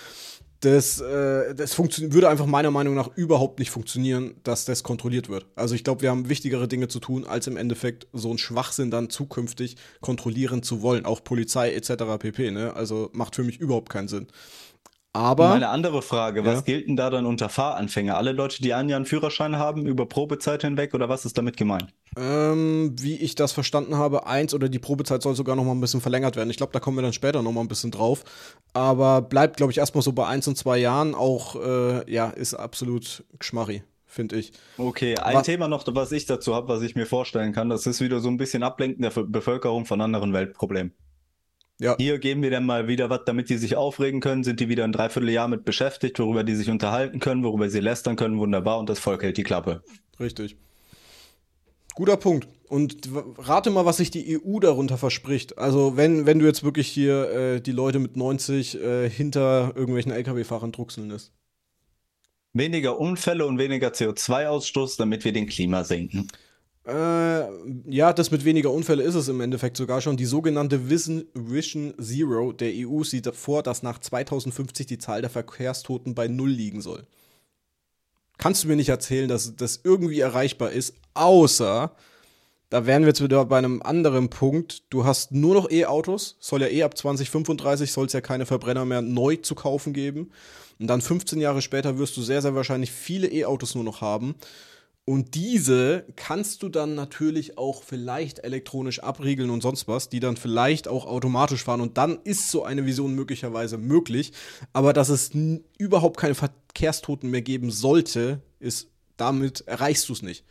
das, 0.62 1.00
äh, 1.00 1.56
das 1.56 1.78
würde 1.78 2.28
einfach 2.28 2.46
meiner 2.46 2.72
Meinung 2.72 2.94
nach 2.94 3.16
überhaupt 3.16 3.60
nicht 3.60 3.72
funktionieren, 3.72 4.36
dass 4.44 4.66
das 4.66 4.84
kontrolliert 4.84 5.30
wird. 5.30 5.46
Also 5.56 5.74
ich 5.74 5.84
glaube, 5.84 6.02
wir 6.02 6.10
haben 6.10 6.28
wichtigere 6.28 6.68
Dinge 6.68 6.90
zu 6.90 7.00
tun, 7.00 7.26
als 7.26 7.48
im 7.48 7.56
Endeffekt 7.56 8.08
so 8.12 8.30
einen 8.30 8.38
Schwachsinn 8.38 8.92
dann 8.92 9.10
zukünftig 9.10 9.78
kontrollieren 10.02 10.62
zu 10.62 10.82
wollen. 10.82 11.06
Auch 11.06 11.24
Polizei 11.24 11.72
etc. 11.74 12.18
pp. 12.20 12.52
Ne? 12.52 12.76
Also 12.76 13.10
macht 13.14 13.36
für 13.36 13.44
mich 13.44 13.60
überhaupt 13.60 13.90
keinen 13.90 14.10
Sinn. 14.10 14.28
Aber. 15.12 15.50
Meine 15.50 15.70
andere 15.70 16.04
Frage, 16.04 16.46
was 16.46 16.56
ja? 16.56 16.62
gilt 16.62 16.88
denn 16.88 16.96
da 16.96 17.10
dann 17.10 17.26
unter 17.26 17.50
Fahranfänger? 17.50 18.16
Alle 18.16 18.32
Leute, 18.32 18.62
die 18.62 18.74
ein 18.74 18.90
Jahr 18.90 18.98
einen 18.98 19.06
Führerschein 19.06 19.58
haben, 19.58 19.88
über 19.88 20.06
Probezeit 20.06 20.62
hinweg 20.62 20.94
oder 20.94 21.10
was 21.10 21.26
ist 21.26 21.38
damit 21.38 21.58
gemeint? 21.58 21.88
Ähm, 22.16 22.96
wie 23.00 23.16
ich 23.16 23.34
das 23.34 23.52
verstanden 23.52 23.98
habe, 23.98 24.28
eins 24.28 24.54
oder 24.54 24.70
die 24.70 24.78
Probezeit 24.78 25.24
soll 25.24 25.36
sogar 25.36 25.56
noch 25.56 25.64
mal 25.64 25.72
ein 25.72 25.82
bisschen 25.82 26.02
verlängert 26.02 26.36
werden. 26.36 26.50
Ich 26.52 26.58
glaube, 26.58 26.74
da 26.74 26.80
kommen 26.80 26.98
wir 26.98 27.02
dann 27.02 27.14
später 27.14 27.42
noch 27.42 27.52
mal 27.52 27.62
ein 27.62 27.68
bisschen 27.68 27.90
drauf. 27.90 28.24
Aber 28.74 29.22
bleibt, 29.22 29.58
glaube 29.58 29.72
ich, 29.72 29.80
erstmal 29.80 30.04
so 30.04 30.12
bei 30.12 30.28
eins 30.28 30.48
und 30.48 30.58
zwei 30.58 30.78
Jahren 30.78 31.16
auch, 31.16 31.56
äh, 31.56 32.12
ja, 32.12 32.30
ist 32.30 32.54
absolut 32.54 33.24
geschmarri 33.38 33.84
finde 34.12 34.38
ich. 34.38 34.52
Okay, 34.78 35.16
ein 35.18 35.36
was, 35.36 35.46
Thema 35.46 35.68
noch, 35.68 35.86
was 35.88 36.12
ich 36.12 36.26
dazu 36.26 36.56
habe, 36.56 36.68
was 36.68 36.82
ich 36.82 36.96
mir 36.96 37.06
vorstellen 37.06 37.54
kann, 37.54 37.70
das 37.70 37.86
ist 37.86 38.02
wieder 38.02 38.20
so 38.20 38.28
ein 38.28 38.38
bisschen 38.38 38.64
Ablenken 38.64 39.04
der 39.04 39.12
Bevölkerung 39.12 39.86
von 39.86 40.02
anderen 40.02 40.34
Weltproblemen. 40.34 40.94
Ja. 41.80 41.96
Hier 41.98 42.20
geben 42.20 42.42
wir 42.42 42.52
dann 42.52 42.66
mal 42.66 42.88
wieder 42.90 43.10
was, 43.10 43.22
damit 43.26 43.50
die 43.50 43.58
sich 43.58 43.78
aufregen 43.78 44.20
können, 44.20 44.44
sind 44.44 44.60
die 44.60 44.68
wieder 44.68 44.84
ein 44.84 44.92
Dreivierteljahr 44.92 45.48
mit 45.48 45.64
beschäftigt, 45.64 46.20
worüber 46.20 46.44
die 46.44 46.56
sich 46.56 46.70
unterhalten 46.70 47.20
können, 47.20 47.44
worüber 47.44 47.70
sie 47.70 47.80
lästern 47.80 48.18
können, 48.18 48.38
wunderbar, 48.38 48.80
und 48.80 48.90
das 48.90 49.00
Volk 49.00 49.24
hält 49.24 49.38
die 49.38 49.44
Klappe. 49.44 49.82
Richtig. 50.20 50.58
Guter 51.96 52.18
Punkt. 52.18 52.48
Und 52.68 53.10
rate 53.38 53.72
mal, 53.72 53.86
was 53.86 53.98
sich 53.98 54.12
die 54.12 54.40
EU 54.40 54.60
darunter 54.60 54.98
verspricht. 54.98 55.58
Also, 55.58 55.98
wenn, 55.98 56.26
wenn 56.26 56.38
du 56.38 56.46
jetzt 56.46 56.64
wirklich 56.64 56.88
hier 56.88 57.32
äh, 57.32 57.62
die 57.62 57.72
Leute 57.72 58.00
mit 58.00 58.16
90 58.16 58.80
äh, 58.80 59.10
hinter 59.10 59.74
irgendwelchen 59.76 60.12
Lkw-Fahrern 60.12 60.72
druckseln 60.72 61.10
lässt. 61.10 61.34
Weniger 62.54 63.00
Unfälle 63.00 63.46
und 63.46 63.58
weniger 63.58 63.90
CO2-Ausstoß, 63.90 64.98
damit 64.98 65.26
wir 65.26 65.34
den 65.34 65.48
Klima 65.48 65.84
senken. 65.84 66.28
Äh, 66.90 67.48
ja, 67.86 68.14
das 68.14 68.32
mit 68.32 68.46
weniger 68.46 68.72
Unfälle 68.72 69.04
ist 69.04 69.16
es 69.16 69.28
im 69.28 69.42
Endeffekt 69.42 69.78
sogar 69.78 70.02
schon. 70.02 70.18
Die 70.18 70.26
sogenannte 70.26 70.90
Vision, 70.90 71.26
Vision 71.34 71.94
Zero 72.02 72.52
der 72.52 72.72
EU 72.74 73.04
sieht 73.04 73.28
vor, 73.36 73.62
dass 73.62 73.84
nach 73.84 74.00
2050 74.00 74.88
die 74.88 74.98
Zahl 74.98 75.22
der 75.22 75.30
Verkehrstoten 75.30 76.16
bei 76.16 76.28
Null 76.28 76.50
liegen 76.50 76.82
soll. 76.82 77.06
Kannst 78.40 78.64
du 78.64 78.70
mir 78.70 78.76
nicht 78.76 78.90
erzählen, 78.90 79.28
dass 79.28 79.56
das 79.56 79.82
irgendwie 79.84 80.20
erreichbar 80.20 80.72
ist, 80.72 80.96
außer, 81.14 81.92
da 82.70 82.86
wären 82.86 83.04
wir 83.04 83.10
jetzt 83.10 83.22
wieder 83.22 83.46
bei 83.46 83.58
einem 83.58 83.82
anderen 83.82 84.30
Punkt, 84.30 84.84
du 84.90 85.06
hast 85.06 85.32
nur 85.32 85.54
noch 85.54 85.70
E-Autos, 85.70 86.38
soll 86.40 86.62
ja 86.62 86.70
eh 86.70 86.84
ab 86.84 86.98
2035 86.98 87.92
soll 87.92 88.08
es 88.08 88.14
ja 88.14 88.22
keine 88.22 88.46
Verbrenner 88.46 88.86
mehr 88.86 89.02
neu 89.02 89.36
zu 89.36 89.56
kaufen 89.56 89.94
geben. 89.94 90.32
Und 90.80 90.88
dann 90.88 91.02
15 91.02 91.42
Jahre 91.42 91.62
später 91.62 91.98
wirst 92.00 92.16
du 92.16 92.22
sehr, 92.22 92.42
sehr 92.42 92.56
wahrscheinlich 92.56 92.92
viele 92.92 93.28
E-Autos 93.28 93.76
nur 93.76 93.84
noch 93.84 94.00
haben. 94.00 94.36
Und 95.10 95.34
diese 95.34 96.06
kannst 96.16 96.62
du 96.62 96.70
dann 96.70 96.94
natürlich 96.94 97.58
auch 97.58 97.82
vielleicht 97.82 98.44
elektronisch 98.44 99.00
abriegeln 99.00 99.50
und 99.50 99.62
sonst 99.62 99.88
was, 99.88 100.10
die 100.10 100.20
dann 100.20 100.38
vielleicht 100.38 100.88
auch 100.88 101.08
automatisch 101.08 101.64
fahren. 101.64 101.82
Und 101.82 101.98
dann 101.98 102.20
ist 102.26 102.52
so 102.52 102.64
eine 102.64 102.86
Vision 102.86 103.16
möglicherweise 103.16 103.80
möglich. 103.80 104.34
Aber 104.72 104.94
dass 104.94 105.10
es 105.10 105.32
überhaupt 105.80 106.18
keine 106.18 106.36
Verkehrstoten 106.36 107.32
mehr 107.32 107.42
geben 107.42 107.72
sollte, 107.72 108.44
ist, 108.60 108.90
damit 109.18 109.62
erreichst 109.62 110.08
du 110.10 110.14
es 110.14 110.22
nicht. 110.22 110.46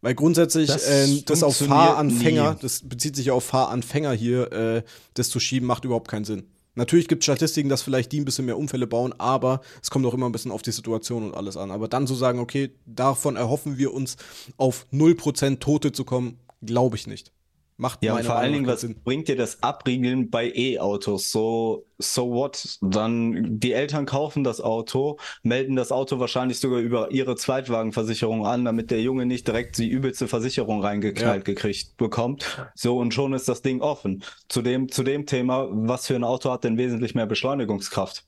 Weil 0.00 0.16
grundsätzlich 0.16 0.66
das, 0.66 0.88
äh, 0.88 1.22
das 1.24 1.44
auf 1.44 1.58
Fahranfänger, 1.58 2.54
nie. 2.54 2.58
das 2.62 2.80
bezieht 2.88 3.14
sich 3.14 3.26
ja 3.26 3.34
auf 3.34 3.44
Fahranfänger 3.44 4.12
hier, 4.12 4.50
äh, 4.50 4.82
das 5.14 5.30
zu 5.30 5.38
schieben, 5.38 5.68
macht 5.68 5.84
überhaupt 5.84 6.08
keinen 6.08 6.24
Sinn. 6.24 6.48
Natürlich 6.74 7.08
gibt 7.08 7.22
es 7.22 7.26
Statistiken, 7.26 7.68
dass 7.68 7.82
vielleicht 7.82 8.12
die 8.12 8.20
ein 8.20 8.24
bisschen 8.24 8.46
mehr 8.46 8.58
Unfälle 8.58 8.86
bauen, 8.86 9.14
aber 9.18 9.60
es 9.80 9.90
kommt 9.90 10.04
auch 10.06 10.14
immer 10.14 10.26
ein 10.26 10.32
bisschen 10.32 10.50
auf 10.50 10.62
die 10.62 10.72
Situation 10.72 11.24
und 11.24 11.34
alles 11.34 11.56
an. 11.56 11.70
Aber 11.70 11.88
dann 11.88 12.06
zu 12.06 12.14
sagen, 12.14 12.40
okay, 12.40 12.74
davon 12.84 13.36
erhoffen 13.36 13.78
wir 13.78 13.94
uns 13.94 14.16
auf 14.56 14.86
0% 14.92 15.60
Tote 15.60 15.92
zu 15.92 16.04
kommen, 16.04 16.38
glaube 16.62 16.96
ich 16.96 17.06
nicht. 17.06 17.32
Macht 17.76 18.04
ja, 18.04 18.14
und 18.14 18.24
vor 18.24 18.36
allen 18.36 18.52
Dingen, 18.52 18.66
was 18.68 18.82
Sinn. 18.82 19.02
bringt 19.02 19.26
dir 19.26 19.34
das 19.34 19.64
Abriegeln 19.64 20.30
bei 20.30 20.52
E-Autos? 20.54 21.32
So, 21.32 21.86
so 21.98 22.30
what? 22.30 22.78
Dann, 22.80 23.58
die 23.58 23.72
Eltern 23.72 24.06
kaufen 24.06 24.44
das 24.44 24.60
Auto, 24.60 25.18
melden 25.42 25.74
das 25.74 25.90
Auto 25.90 26.20
wahrscheinlich 26.20 26.60
sogar 26.60 26.78
über 26.78 27.10
ihre 27.10 27.34
Zweitwagenversicherung 27.34 28.46
an, 28.46 28.64
damit 28.64 28.92
der 28.92 29.02
Junge 29.02 29.26
nicht 29.26 29.48
direkt 29.48 29.76
die 29.78 29.88
übelste 29.88 30.28
Versicherung 30.28 30.82
reingeknallt 30.82 31.48
ja. 31.48 31.54
gekriegt 31.54 31.96
bekommt. 31.96 32.70
So, 32.76 32.98
und 32.98 33.12
schon 33.12 33.32
ist 33.32 33.48
das 33.48 33.62
Ding 33.62 33.80
offen. 33.80 34.22
Zu 34.48 34.62
dem, 34.62 34.88
zu 34.88 35.02
dem 35.02 35.26
Thema, 35.26 35.66
was 35.70 36.06
für 36.06 36.14
ein 36.14 36.24
Auto 36.24 36.52
hat 36.52 36.62
denn 36.62 36.78
wesentlich 36.78 37.16
mehr 37.16 37.26
Beschleunigungskraft? 37.26 38.24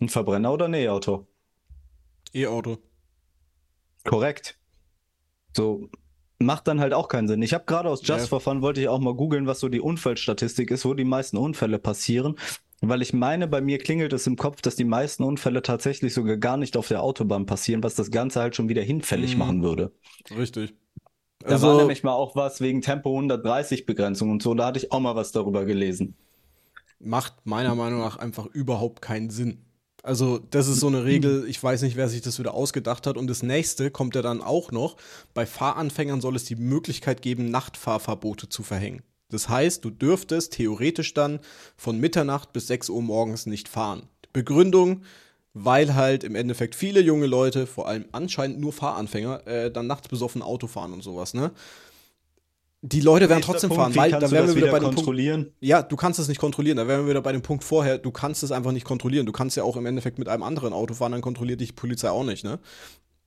Ein 0.00 0.08
Verbrenner 0.08 0.52
oder 0.52 0.64
ein 0.64 0.74
E-Auto? 0.74 1.28
E-Auto. 2.34 2.78
Korrekt. 4.04 4.58
So, 5.56 5.88
macht 6.44 6.68
dann 6.68 6.80
halt 6.80 6.92
auch 6.92 7.08
keinen 7.08 7.28
Sinn. 7.28 7.42
Ich 7.42 7.54
habe 7.54 7.64
gerade 7.64 7.88
aus 7.88 8.00
Just 8.06 8.20
ja. 8.20 8.26
for 8.26 8.40
Fun 8.40 8.62
wollte 8.62 8.80
ich 8.80 8.88
auch 8.88 9.00
mal 9.00 9.14
googeln, 9.14 9.46
was 9.46 9.60
so 9.60 9.68
die 9.68 9.80
Unfallstatistik 9.80 10.70
ist, 10.70 10.84
wo 10.84 10.94
die 10.94 11.04
meisten 11.04 11.36
Unfälle 11.36 11.78
passieren. 11.78 12.36
Weil 12.80 13.00
ich 13.00 13.12
meine, 13.12 13.46
bei 13.46 13.60
mir 13.60 13.78
klingelt 13.78 14.12
es 14.12 14.26
im 14.26 14.36
Kopf, 14.36 14.60
dass 14.60 14.74
die 14.74 14.84
meisten 14.84 15.22
Unfälle 15.22 15.62
tatsächlich 15.62 16.14
sogar 16.14 16.36
gar 16.36 16.56
nicht 16.56 16.76
auf 16.76 16.88
der 16.88 17.02
Autobahn 17.02 17.46
passieren, 17.46 17.82
was 17.84 17.94
das 17.94 18.10
Ganze 18.10 18.40
halt 18.40 18.56
schon 18.56 18.68
wieder 18.68 18.82
hinfällig 18.82 19.34
mhm. 19.34 19.38
machen 19.38 19.62
würde. 19.62 19.92
Richtig. 20.36 20.74
Da 21.38 21.50
also, 21.50 21.68
war 21.68 21.76
nämlich 21.76 22.02
mal 22.02 22.12
auch 22.12 22.34
was 22.34 22.60
wegen 22.60 22.82
Tempo 22.82 23.10
130 23.14 23.86
Begrenzung 23.86 24.30
und 24.30 24.42
so, 24.42 24.54
da 24.54 24.66
hatte 24.66 24.78
ich 24.78 24.92
auch 24.92 25.00
mal 25.00 25.14
was 25.14 25.32
darüber 25.32 25.64
gelesen. 25.64 26.16
Macht 26.98 27.34
meiner 27.44 27.74
Meinung 27.74 28.00
nach 28.00 28.16
einfach 28.16 28.46
überhaupt 28.46 29.00
keinen 29.02 29.30
Sinn. 29.30 29.64
Also, 30.02 30.38
das 30.38 30.68
ist 30.68 30.80
so 30.80 30.88
eine 30.88 31.04
Regel, 31.04 31.46
ich 31.48 31.62
weiß 31.62 31.82
nicht, 31.82 31.96
wer 31.96 32.08
sich 32.08 32.22
das 32.22 32.38
wieder 32.38 32.54
ausgedacht 32.54 33.06
hat. 33.06 33.16
Und 33.16 33.28
das 33.28 33.42
nächste 33.42 33.90
kommt 33.90 34.14
ja 34.14 34.22
dann 34.22 34.42
auch 34.42 34.72
noch. 34.72 34.96
Bei 35.34 35.46
Fahranfängern 35.46 36.20
soll 36.20 36.36
es 36.36 36.44
die 36.44 36.56
Möglichkeit 36.56 37.22
geben, 37.22 37.50
Nachtfahrverbote 37.50 38.48
zu 38.48 38.62
verhängen. 38.62 39.02
Das 39.30 39.48
heißt, 39.48 39.84
du 39.84 39.90
dürftest 39.90 40.52
theoretisch 40.52 41.14
dann 41.14 41.40
von 41.76 41.98
Mitternacht 41.98 42.52
bis 42.52 42.66
6 42.66 42.90
Uhr 42.90 43.02
morgens 43.02 43.46
nicht 43.46 43.68
fahren. 43.68 44.08
Begründung, 44.32 45.02
weil 45.54 45.94
halt 45.94 46.22
im 46.24 46.34
Endeffekt 46.34 46.74
viele 46.74 47.00
junge 47.00 47.26
Leute, 47.26 47.66
vor 47.66 47.88
allem 47.88 48.04
anscheinend 48.12 48.60
nur 48.60 48.72
Fahranfänger, 48.72 49.46
äh, 49.46 49.70
dann 49.70 49.86
nachts 49.86 50.08
besoffen 50.08 50.42
Auto 50.42 50.66
fahren 50.66 50.92
und 50.92 51.02
sowas, 51.02 51.34
ne? 51.34 51.50
Die 52.84 53.00
Leute 53.00 53.28
werden 53.28 53.42
trotzdem 53.42 53.70
Punkt, 53.70 53.80
fahren, 53.80 53.96
weil 53.96 54.10
da 54.10 54.28
werden 54.32 54.48
wir 54.48 54.56
wieder 54.56 54.72
bei 54.72 54.80
dem 54.80 54.94
kontrollieren? 54.94 55.44
Punkt. 55.44 55.56
Ja, 55.60 55.82
du 55.82 55.94
kannst 55.94 56.18
es 56.18 56.26
nicht 56.26 56.40
kontrollieren. 56.40 56.76
Da 56.76 56.88
wären 56.88 57.02
wir 57.02 57.10
wieder 57.10 57.22
bei 57.22 57.30
dem 57.30 57.42
Punkt 57.42 57.62
vorher, 57.62 57.96
du 57.96 58.10
kannst 58.10 58.42
es 58.42 58.50
einfach 58.50 58.72
nicht 58.72 58.84
kontrollieren. 58.84 59.24
Du 59.24 59.30
kannst 59.30 59.56
ja 59.56 59.62
auch 59.62 59.76
im 59.76 59.86
Endeffekt 59.86 60.18
mit 60.18 60.28
einem 60.28 60.42
anderen 60.42 60.72
Auto 60.72 60.94
fahren, 60.94 61.12
dann 61.12 61.20
kontrolliert 61.20 61.60
dich 61.60 61.68
die 61.68 61.74
Polizei 61.74 62.10
auch 62.10 62.24
nicht, 62.24 62.42
ne? 62.42 62.58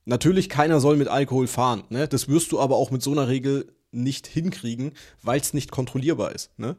Natürlich, 0.04 0.50
keiner 0.50 0.78
soll 0.78 0.96
mit 0.96 1.08
Alkohol 1.08 1.46
fahren, 1.46 1.84
ne? 1.88 2.06
Das 2.06 2.28
wirst 2.28 2.52
du 2.52 2.60
aber 2.60 2.76
auch 2.76 2.90
mit 2.90 3.02
so 3.02 3.12
einer 3.12 3.28
Regel 3.28 3.72
nicht 3.92 4.26
hinkriegen, 4.26 4.92
weil 5.22 5.40
es 5.40 5.54
nicht 5.54 5.70
kontrollierbar 5.70 6.32
ist, 6.32 6.50
ne? 6.58 6.76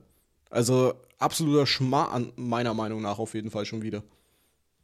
Also 0.51 0.93
absoluter 1.17 1.65
Schmarrn 1.65 2.31
meiner 2.35 2.75
Meinung 2.75 3.01
nach 3.01 3.17
auf 3.17 3.33
jeden 3.33 3.49
Fall 3.49 3.65
schon 3.65 3.81
wieder. 3.81 4.03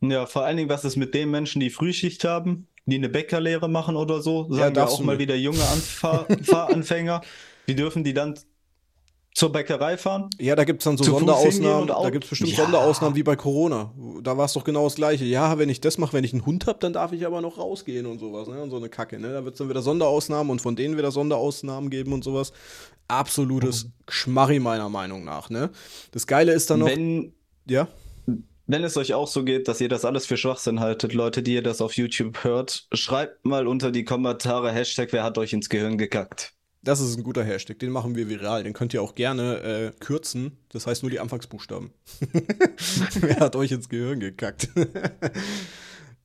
Ja, 0.02 0.26
vor 0.26 0.44
allen 0.44 0.58
Dingen, 0.58 0.70
was 0.70 0.84
ist 0.84 0.98
mit 0.98 1.14
den 1.14 1.30
Menschen, 1.30 1.60
die 1.60 1.70
Frühschicht 1.70 2.24
haben, 2.24 2.68
die 2.88 2.96
eine 2.96 3.08
Bäckerlehre 3.08 3.70
machen 3.70 3.96
oder 3.96 4.22
so? 4.22 4.52
Sagen 4.52 4.76
ja, 4.76 4.82
wir 4.82 4.90
auch 4.90 5.00
mal 5.00 5.20
wieder 5.20 5.36
junge 5.36 5.64
Anfahr 5.64 6.26
Wie 7.66 7.76
dürfen 7.76 8.04
die 8.04 8.14
dann 8.14 8.36
zur 9.34 9.52
Bäckerei 9.52 9.98
fahren? 9.98 10.30
Ja, 10.40 10.56
da 10.56 10.64
gibt 10.64 10.82
es 10.82 10.86
dann 10.86 10.98
so 10.98 11.04
Sonderausnahmen. 11.04 11.88
Da 11.88 12.10
gibt 12.10 12.26
es 12.26 12.30
bestimmt 12.30 12.52
ja. 12.52 12.64
Sonderausnahmen 12.64 13.16
wie 13.16 13.24
bei 13.24 13.36
Corona. 13.36 13.94
Da 14.22 14.38
war 14.38 14.46
es 14.46 14.54
doch 14.54 14.64
genau 14.64 14.84
das 14.84 14.96
Gleiche. 14.96 15.26
Ja, 15.26 15.58
wenn 15.58 15.70
ich 15.70 15.82
das 15.82 15.98
mache, 15.98 16.14
wenn 16.14 16.24
ich 16.24 16.34
einen 16.34 16.46
Hund 16.46 16.68
habe, 16.68 16.80
dann 16.80 16.94
darf 16.94 17.12
ich 17.14 17.26
aber 17.26 17.42
noch 17.42 17.58
rausgehen 17.58 18.06
und 18.06 18.20
sowas. 18.20 18.48
Ne? 18.48 18.62
Und 18.62 18.70
so 18.70 18.78
eine 18.78 18.90
Kacke. 18.90 19.20
Ne? 19.20 19.34
Da 19.34 19.44
wird 19.44 19.56
es 19.56 19.58
dann 19.58 19.70
wieder 19.70 19.82
Sonderausnahmen 19.82 20.52
und 20.52 20.62
von 20.62 20.76
denen 20.76 20.98
wieder 20.98 21.12
Sonderausnahmen 21.12 21.90
geben 21.90 22.14
und 22.14 22.24
sowas. 22.24 22.54
Absolutes 23.08 23.88
oh. 23.88 24.04
Schmarri 24.10 24.60
meiner 24.60 24.90
Meinung 24.90 25.24
nach. 25.24 25.50
Ne? 25.50 25.72
Das 26.12 26.28
Geile 26.28 26.54
ist 26.54 26.70
dann 26.70 26.80
noch. 26.80 26.88
Wenn, 26.88 27.34
ja? 27.66 27.88
Wenn 28.66 28.84
es 28.84 28.96
euch 28.96 29.14
auch 29.14 29.28
so 29.28 29.44
geht, 29.44 29.68
dass 29.68 29.82
ihr 29.82 29.90
das 29.90 30.06
alles 30.06 30.26
für 30.26 30.38
Schwachsinn 30.38 30.80
haltet, 30.80 31.14
Leute, 31.14 31.44
die 31.44 31.56
ihr 31.56 31.64
das 31.64 31.82
auf 31.82 31.98
YouTube 31.98 32.44
hört, 32.44 32.88
schreibt 32.94 33.46
mal 33.46 33.68
unter 33.68 33.92
die 33.92 34.06
Kommentare 34.06 34.72
Hashtag, 34.72 35.12
wer 35.12 35.24
hat 35.24 35.38
euch 35.38 35.52
ins 35.52 35.70
Gehirn 35.70 35.98
gekackt. 35.98 36.54
Das 36.84 37.00
ist 37.00 37.18
ein 37.18 37.24
guter 37.24 37.44
Hashtag, 37.44 37.80
den 37.80 37.92
machen 37.92 38.16
wir 38.16 38.28
viral. 38.28 38.64
Den 38.64 38.74
könnt 38.74 38.94
ihr 38.94 39.02
auch 39.02 39.16
gerne 39.16 39.62
äh, 39.62 39.92
kürzen. 40.00 40.58
Das 40.70 40.86
heißt 40.86 41.02
nur 41.02 41.10
die 41.10 41.20
Anfangsbuchstaben. 41.20 41.92
wer 43.22 43.40
hat 43.40 43.56
euch 43.56 43.72
ins 43.72 43.88
Gehirn 43.88 44.20
gekackt? 44.20 44.68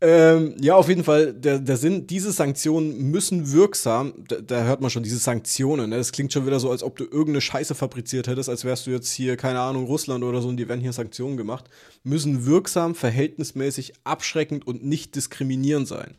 Ähm, 0.00 0.54
ja, 0.60 0.76
auf 0.76 0.88
jeden 0.88 1.02
Fall, 1.02 1.34
der, 1.34 1.58
der 1.58 1.76
Sinn, 1.76 2.06
diese 2.06 2.30
Sanktionen 2.30 3.10
müssen 3.10 3.50
wirksam, 3.50 4.14
da, 4.28 4.36
da 4.40 4.62
hört 4.62 4.80
man 4.80 4.90
schon, 4.90 5.02
diese 5.02 5.18
Sanktionen, 5.18 5.90
ne? 5.90 5.96
das 5.96 6.12
klingt 6.12 6.32
schon 6.32 6.46
wieder 6.46 6.60
so, 6.60 6.70
als 6.70 6.84
ob 6.84 6.94
du 6.96 7.02
irgendeine 7.02 7.40
Scheiße 7.40 7.74
fabriziert 7.74 8.28
hättest, 8.28 8.48
als 8.48 8.64
wärst 8.64 8.86
du 8.86 8.92
jetzt 8.92 9.10
hier, 9.10 9.36
keine 9.36 9.58
Ahnung, 9.58 9.86
Russland 9.86 10.22
oder 10.22 10.40
so 10.40 10.48
und 10.48 10.56
die 10.56 10.68
werden 10.68 10.80
hier 10.80 10.92
Sanktionen 10.92 11.36
gemacht, 11.36 11.64
müssen 12.04 12.46
wirksam, 12.46 12.94
verhältnismäßig, 12.94 13.94
abschreckend 14.04 14.68
und 14.68 14.84
nicht 14.84 15.16
diskriminierend 15.16 15.88
sein. 15.88 16.14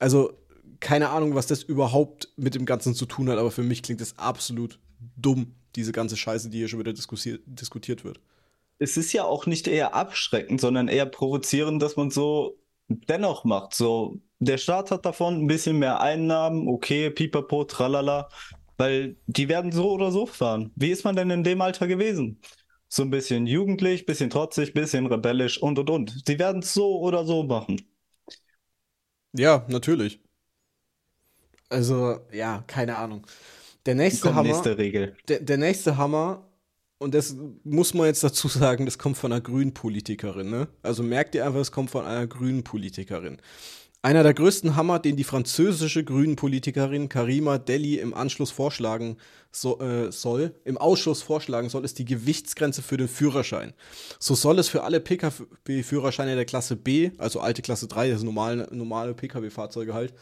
Also, 0.00 0.32
keine 0.82 1.10
Ahnung, 1.10 1.34
was 1.34 1.46
das 1.46 1.62
überhaupt 1.62 2.28
mit 2.36 2.54
dem 2.54 2.66
Ganzen 2.66 2.94
zu 2.94 3.06
tun 3.06 3.30
hat, 3.30 3.38
aber 3.38 3.50
für 3.50 3.62
mich 3.62 3.82
klingt 3.82 4.00
das 4.00 4.18
absolut 4.18 4.78
dumm, 5.16 5.54
diese 5.76 5.92
ganze 5.92 6.16
Scheiße, 6.16 6.50
die 6.50 6.58
hier 6.58 6.68
schon 6.68 6.80
wieder 6.80 6.92
diskutiert 6.92 8.04
wird. 8.04 8.20
Es 8.78 8.96
ist 8.96 9.12
ja 9.12 9.24
auch 9.24 9.46
nicht 9.46 9.68
eher 9.68 9.94
abschreckend, 9.94 10.60
sondern 10.60 10.88
eher 10.88 11.06
provozierend, 11.06 11.80
dass 11.80 11.96
man 11.96 12.10
so 12.10 12.58
dennoch 12.88 13.44
macht. 13.44 13.74
So, 13.74 14.18
der 14.40 14.58
Staat 14.58 14.90
hat 14.90 15.06
davon 15.06 15.44
ein 15.44 15.46
bisschen 15.46 15.78
mehr 15.78 16.00
Einnahmen, 16.00 16.66
okay, 16.68 17.10
pipapo, 17.10 17.64
tralala, 17.64 18.28
weil 18.76 19.16
die 19.26 19.48
werden 19.48 19.70
so 19.70 19.92
oder 19.92 20.10
so 20.10 20.26
fahren. 20.26 20.72
Wie 20.74 20.90
ist 20.90 21.04
man 21.04 21.14
denn 21.14 21.30
in 21.30 21.44
dem 21.44 21.60
Alter 21.60 21.86
gewesen? 21.86 22.40
So 22.88 23.04
ein 23.04 23.10
bisschen 23.10 23.46
jugendlich, 23.46 24.04
bisschen 24.04 24.30
trotzig, 24.30 24.74
bisschen 24.74 25.06
rebellisch 25.06 25.62
und 25.62 25.78
und 25.78 25.88
und. 25.88 26.22
Sie 26.26 26.38
werden 26.40 26.60
es 26.62 26.74
so 26.74 26.98
oder 26.98 27.24
so 27.24 27.44
machen. 27.44 27.80
Ja, 29.32 29.64
natürlich. 29.68 30.21
Also, 31.72 32.20
ja, 32.32 32.64
keine 32.66 32.96
Ahnung. 32.98 33.26
Der 33.86 33.94
nächste 33.94 34.34
Hammer. 34.34 34.48
Nächste 34.48 34.78
Regel. 34.78 35.16
Der, 35.28 35.40
der 35.40 35.56
nächste 35.56 35.96
Hammer 35.96 36.46
und 37.02 37.14
das 37.14 37.36
muss 37.64 37.94
man 37.94 38.06
jetzt 38.06 38.22
dazu 38.22 38.46
sagen, 38.48 38.84
das 38.84 38.96
kommt 38.96 39.16
von 39.16 39.32
einer 39.32 39.40
grünen 39.40 39.74
Politikerin. 39.74 40.50
Ne? 40.50 40.68
Also 40.82 41.02
merkt 41.02 41.34
ihr 41.34 41.44
einfach, 41.44 41.60
es 41.60 41.72
kommt 41.72 41.90
von 41.90 42.06
einer 42.06 42.28
grünen 42.28 42.62
Politikerin. 42.62 43.38
Einer 44.04 44.24
der 44.24 44.34
größten 44.34 44.74
Hammer, 44.74 44.98
den 44.98 45.16
die 45.16 45.24
französische 45.24 46.02
grünen 46.02 46.34
Politikerin 46.34 47.08
Karima 47.08 47.58
Deli 47.58 47.98
im 47.98 48.14
Anschluss 48.14 48.50
vorschlagen 48.50 49.16
so, 49.52 49.80
äh, 49.80 50.10
soll, 50.10 50.56
im 50.64 50.76
Ausschuss 50.76 51.22
vorschlagen 51.22 51.68
soll, 51.68 51.84
ist 51.84 52.00
die 52.00 52.04
Gewichtsgrenze 52.04 52.82
für 52.82 52.96
den 52.96 53.06
Führerschein. 53.06 53.74
So 54.18 54.34
soll 54.34 54.58
es 54.58 54.68
für 54.68 54.82
alle 54.82 54.98
Pkw-Führerscheine 54.98 56.34
der 56.34 56.46
Klasse 56.46 56.74
B, 56.74 57.12
also 57.18 57.38
alte 57.38 57.62
Klasse 57.62 57.86
3, 57.86 58.12
also 58.12 58.24
normale, 58.24 58.68
normale 58.72 59.14
Pkw-Fahrzeuge 59.14 59.94
halt, 59.94 60.14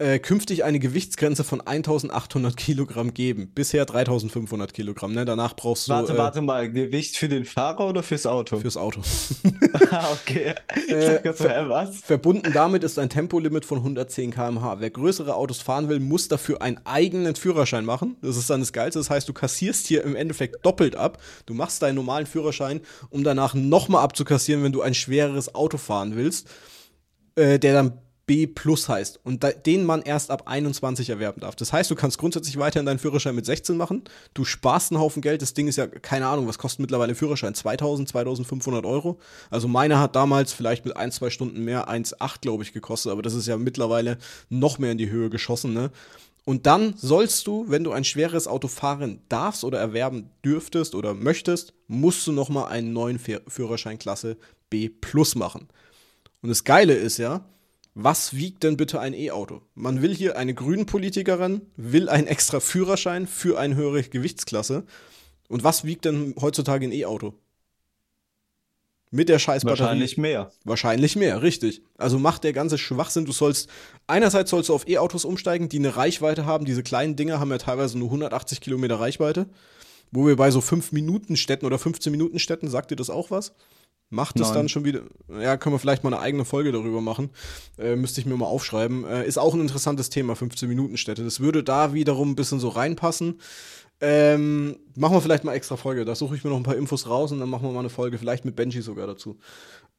äh, 0.00 0.20
künftig 0.20 0.62
eine 0.62 0.78
Gewichtsgrenze 0.78 1.42
von 1.42 1.60
1800 1.60 2.56
Kilogramm 2.56 3.14
geben. 3.14 3.50
Bisher 3.52 3.84
3500 3.84 4.72
Kilogramm. 4.72 5.12
Ne? 5.12 5.24
Danach 5.24 5.56
brauchst 5.56 5.88
du. 5.88 5.92
Warte, 5.92 6.12
äh, 6.12 6.18
warte 6.18 6.40
mal. 6.40 6.70
Gewicht 6.70 7.16
für 7.16 7.28
den 7.28 7.44
Fahrer 7.44 7.88
oder 7.88 8.04
fürs 8.04 8.24
Auto? 8.24 8.58
Fürs 8.58 8.76
Auto. 8.76 9.00
ah, 9.90 10.08
okay. 10.12 10.54
Äh, 10.88 11.32
ver 11.32 11.68
was? 11.68 11.96
Verbunden 11.98 12.52
damit 12.52 12.84
ist 12.84 12.98
ein 12.98 13.10
Tempolimit 13.10 13.64
von 13.64 13.78
110 13.78 14.30
km/h. 14.30 14.78
Wer 14.78 14.90
größere 14.90 15.34
Autos 15.34 15.60
fahren 15.60 15.88
will, 15.88 15.98
muss 15.98 16.28
dafür 16.28 16.62
einen 16.62 16.78
eigenen 16.84 17.34
Führerschein 17.34 17.84
machen. 17.84 18.16
Das 18.22 18.36
ist 18.36 18.48
dann 18.50 18.60
das 18.60 18.72
Geilste. 18.72 19.00
Das 19.00 19.10
heißt, 19.10 19.28
du 19.28 19.32
kassierst 19.32 19.88
hier 19.88 20.04
im 20.04 20.14
Endeffekt 20.14 20.64
doppelt 20.64 20.94
ab. 20.94 21.18
Du 21.46 21.54
machst 21.54 21.82
deinen 21.82 21.96
normalen 21.96 22.26
Führerschein, 22.26 22.82
um 23.10 23.24
danach 23.24 23.54
nochmal 23.54 24.04
abzukassieren, 24.04 24.62
wenn 24.62 24.72
du 24.72 24.80
ein 24.80 24.94
schwereres 24.94 25.56
Auto 25.56 25.76
fahren 25.76 26.14
willst. 26.14 26.48
Äh, 27.34 27.58
der 27.58 27.72
dann 27.72 27.98
B 28.28 28.46
Plus 28.46 28.88
heißt 28.88 29.20
und 29.24 29.42
da, 29.42 29.50
den 29.50 29.84
man 29.84 30.02
erst 30.02 30.30
ab 30.30 30.42
21 30.44 31.08
erwerben 31.08 31.40
darf. 31.40 31.56
Das 31.56 31.72
heißt, 31.72 31.90
du 31.90 31.94
kannst 31.94 32.18
grundsätzlich 32.18 32.58
weiterhin 32.58 32.84
deinen 32.84 32.98
Führerschein 32.98 33.34
mit 33.34 33.46
16 33.46 33.76
machen. 33.76 34.04
Du 34.34 34.44
sparst 34.44 34.92
einen 34.92 35.00
Haufen 35.00 35.22
Geld. 35.22 35.40
Das 35.40 35.54
Ding 35.54 35.66
ist 35.66 35.76
ja, 35.76 35.86
keine 35.86 36.26
Ahnung, 36.28 36.46
was 36.46 36.58
kostet 36.58 36.80
mittlerweile 36.80 37.14
ein 37.14 37.16
Führerschein? 37.16 37.54
2000, 37.54 38.06
2500 38.10 38.84
Euro. 38.84 39.18
Also 39.50 39.66
meiner 39.66 39.98
hat 39.98 40.14
damals 40.14 40.52
vielleicht 40.52 40.84
mit 40.84 40.96
ein, 40.96 41.10
zwei 41.10 41.30
Stunden 41.30 41.64
mehr 41.64 41.88
1,8 41.88 42.42
glaube 42.42 42.62
ich 42.62 42.74
gekostet, 42.74 43.10
aber 43.10 43.22
das 43.22 43.32
ist 43.32 43.48
ja 43.48 43.56
mittlerweile 43.56 44.18
noch 44.50 44.78
mehr 44.78 44.92
in 44.92 44.98
die 44.98 45.10
Höhe 45.10 45.30
geschossen, 45.30 45.72
ne? 45.72 45.90
Und 46.44 46.66
dann 46.66 46.94
sollst 46.96 47.46
du, 47.46 47.66
wenn 47.68 47.84
du 47.84 47.92
ein 47.92 48.04
schweres 48.04 48.46
Auto 48.46 48.68
fahren 48.68 49.20
darfst 49.28 49.64
oder 49.64 49.78
erwerben 49.78 50.30
dürftest 50.44 50.94
oder 50.94 51.12
möchtest, 51.12 51.74
musst 51.88 52.26
du 52.26 52.32
nochmal 52.32 52.70
einen 52.70 52.92
neuen 52.92 53.18
Führerschein 53.18 53.98
Klasse 53.98 54.38
B 54.70 54.88
Plus 54.88 55.34
machen. 55.34 55.68
Und 56.40 56.48
das 56.48 56.64
Geile 56.64 56.94
ist 56.94 57.18
ja, 57.18 57.44
was 58.00 58.36
wiegt 58.36 58.62
denn 58.62 58.76
bitte 58.76 59.00
ein 59.00 59.12
E-Auto? 59.12 59.60
Man 59.74 60.02
will 60.02 60.14
hier 60.14 60.38
eine 60.38 60.54
Grünen-Politikerin, 60.54 61.62
will 61.76 62.08
einen 62.08 62.28
extra 62.28 62.60
Führerschein 62.60 63.26
für 63.26 63.58
eine 63.58 63.74
höhere 63.74 64.04
Gewichtsklasse. 64.04 64.84
Und 65.48 65.64
was 65.64 65.82
wiegt 65.82 66.04
denn 66.04 66.36
heutzutage 66.40 66.86
ein 66.86 66.92
E-Auto? 66.92 67.34
Mit 69.10 69.28
der 69.28 69.40
Scheißbatterie. 69.40 69.80
Wahrscheinlich 69.80 70.16
mehr. 70.16 70.52
Wahrscheinlich 70.62 71.16
mehr, 71.16 71.42
richtig. 71.42 71.82
Also 71.96 72.20
macht 72.20 72.44
der 72.44 72.52
ganze 72.52 72.78
Schwachsinn. 72.78 73.24
Du 73.24 73.32
sollst, 73.32 73.68
einerseits 74.06 74.50
sollst 74.50 74.68
du 74.68 74.74
auf 74.74 74.86
E-Autos 74.86 75.24
umsteigen, 75.24 75.68
die 75.68 75.78
eine 75.78 75.96
Reichweite 75.96 76.46
haben. 76.46 76.66
Diese 76.66 76.84
kleinen 76.84 77.16
Dinger 77.16 77.40
haben 77.40 77.50
ja 77.50 77.58
teilweise 77.58 77.98
nur 77.98 78.08
180 78.08 78.60
Kilometer 78.60 79.00
Reichweite. 79.00 79.46
Wo 80.12 80.24
wir 80.24 80.36
bei 80.36 80.52
so 80.52 80.60
5 80.60 80.92
Minuten 80.92 81.36
Städten 81.36 81.66
oder 81.66 81.80
15 81.80 82.12
Minuten 82.12 82.38
Städten, 82.38 82.68
sagt 82.68 82.92
dir 82.92 82.96
das 82.96 83.10
auch 83.10 83.32
was? 83.32 83.54
Macht 84.10 84.40
es 84.40 84.52
dann 84.52 84.70
schon 84.70 84.84
wieder. 84.84 85.02
Ja, 85.28 85.58
können 85.58 85.74
wir 85.74 85.78
vielleicht 85.78 86.02
mal 86.02 86.12
eine 86.12 86.22
eigene 86.22 86.46
Folge 86.46 86.72
darüber 86.72 87.02
machen. 87.02 87.28
Äh, 87.78 87.94
müsste 87.94 88.20
ich 88.20 88.26
mir 88.26 88.36
mal 88.36 88.46
aufschreiben. 88.46 89.04
Äh, 89.04 89.26
ist 89.26 89.38
auch 89.38 89.52
ein 89.52 89.60
interessantes 89.60 90.08
Thema, 90.08 90.32
15-Minuten-Städte. 90.32 91.24
Das 91.24 91.40
würde 91.40 91.62
da 91.62 91.92
wiederum 91.92 92.30
ein 92.30 92.34
bisschen 92.34 92.58
so 92.58 92.68
reinpassen. 92.68 93.38
Ähm, 94.00 94.76
machen 94.94 95.14
wir 95.14 95.20
vielleicht 95.20 95.44
mal 95.44 95.54
extra 95.54 95.76
Folge. 95.76 96.06
Da 96.06 96.14
suche 96.14 96.36
ich 96.36 96.44
mir 96.44 96.50
noch 96.50 96.56
ein 96.56 96.62
paar 96.62 96.76
Infos 96.76 97.08
raus 97.08 97.32
und 97.32 97.40
dann 97.40 97.50
machen 97.50 97.64
wir 97.64 97.72
mal 97.72 97.80
eine 97.80 97.90
Folge, 97.90 98.16
vielleicht 98.16 98.44
mit 98.44 98.56
Benji 98.56 98.80
sogar 98.80 99.06
dazu. 99.06 99.38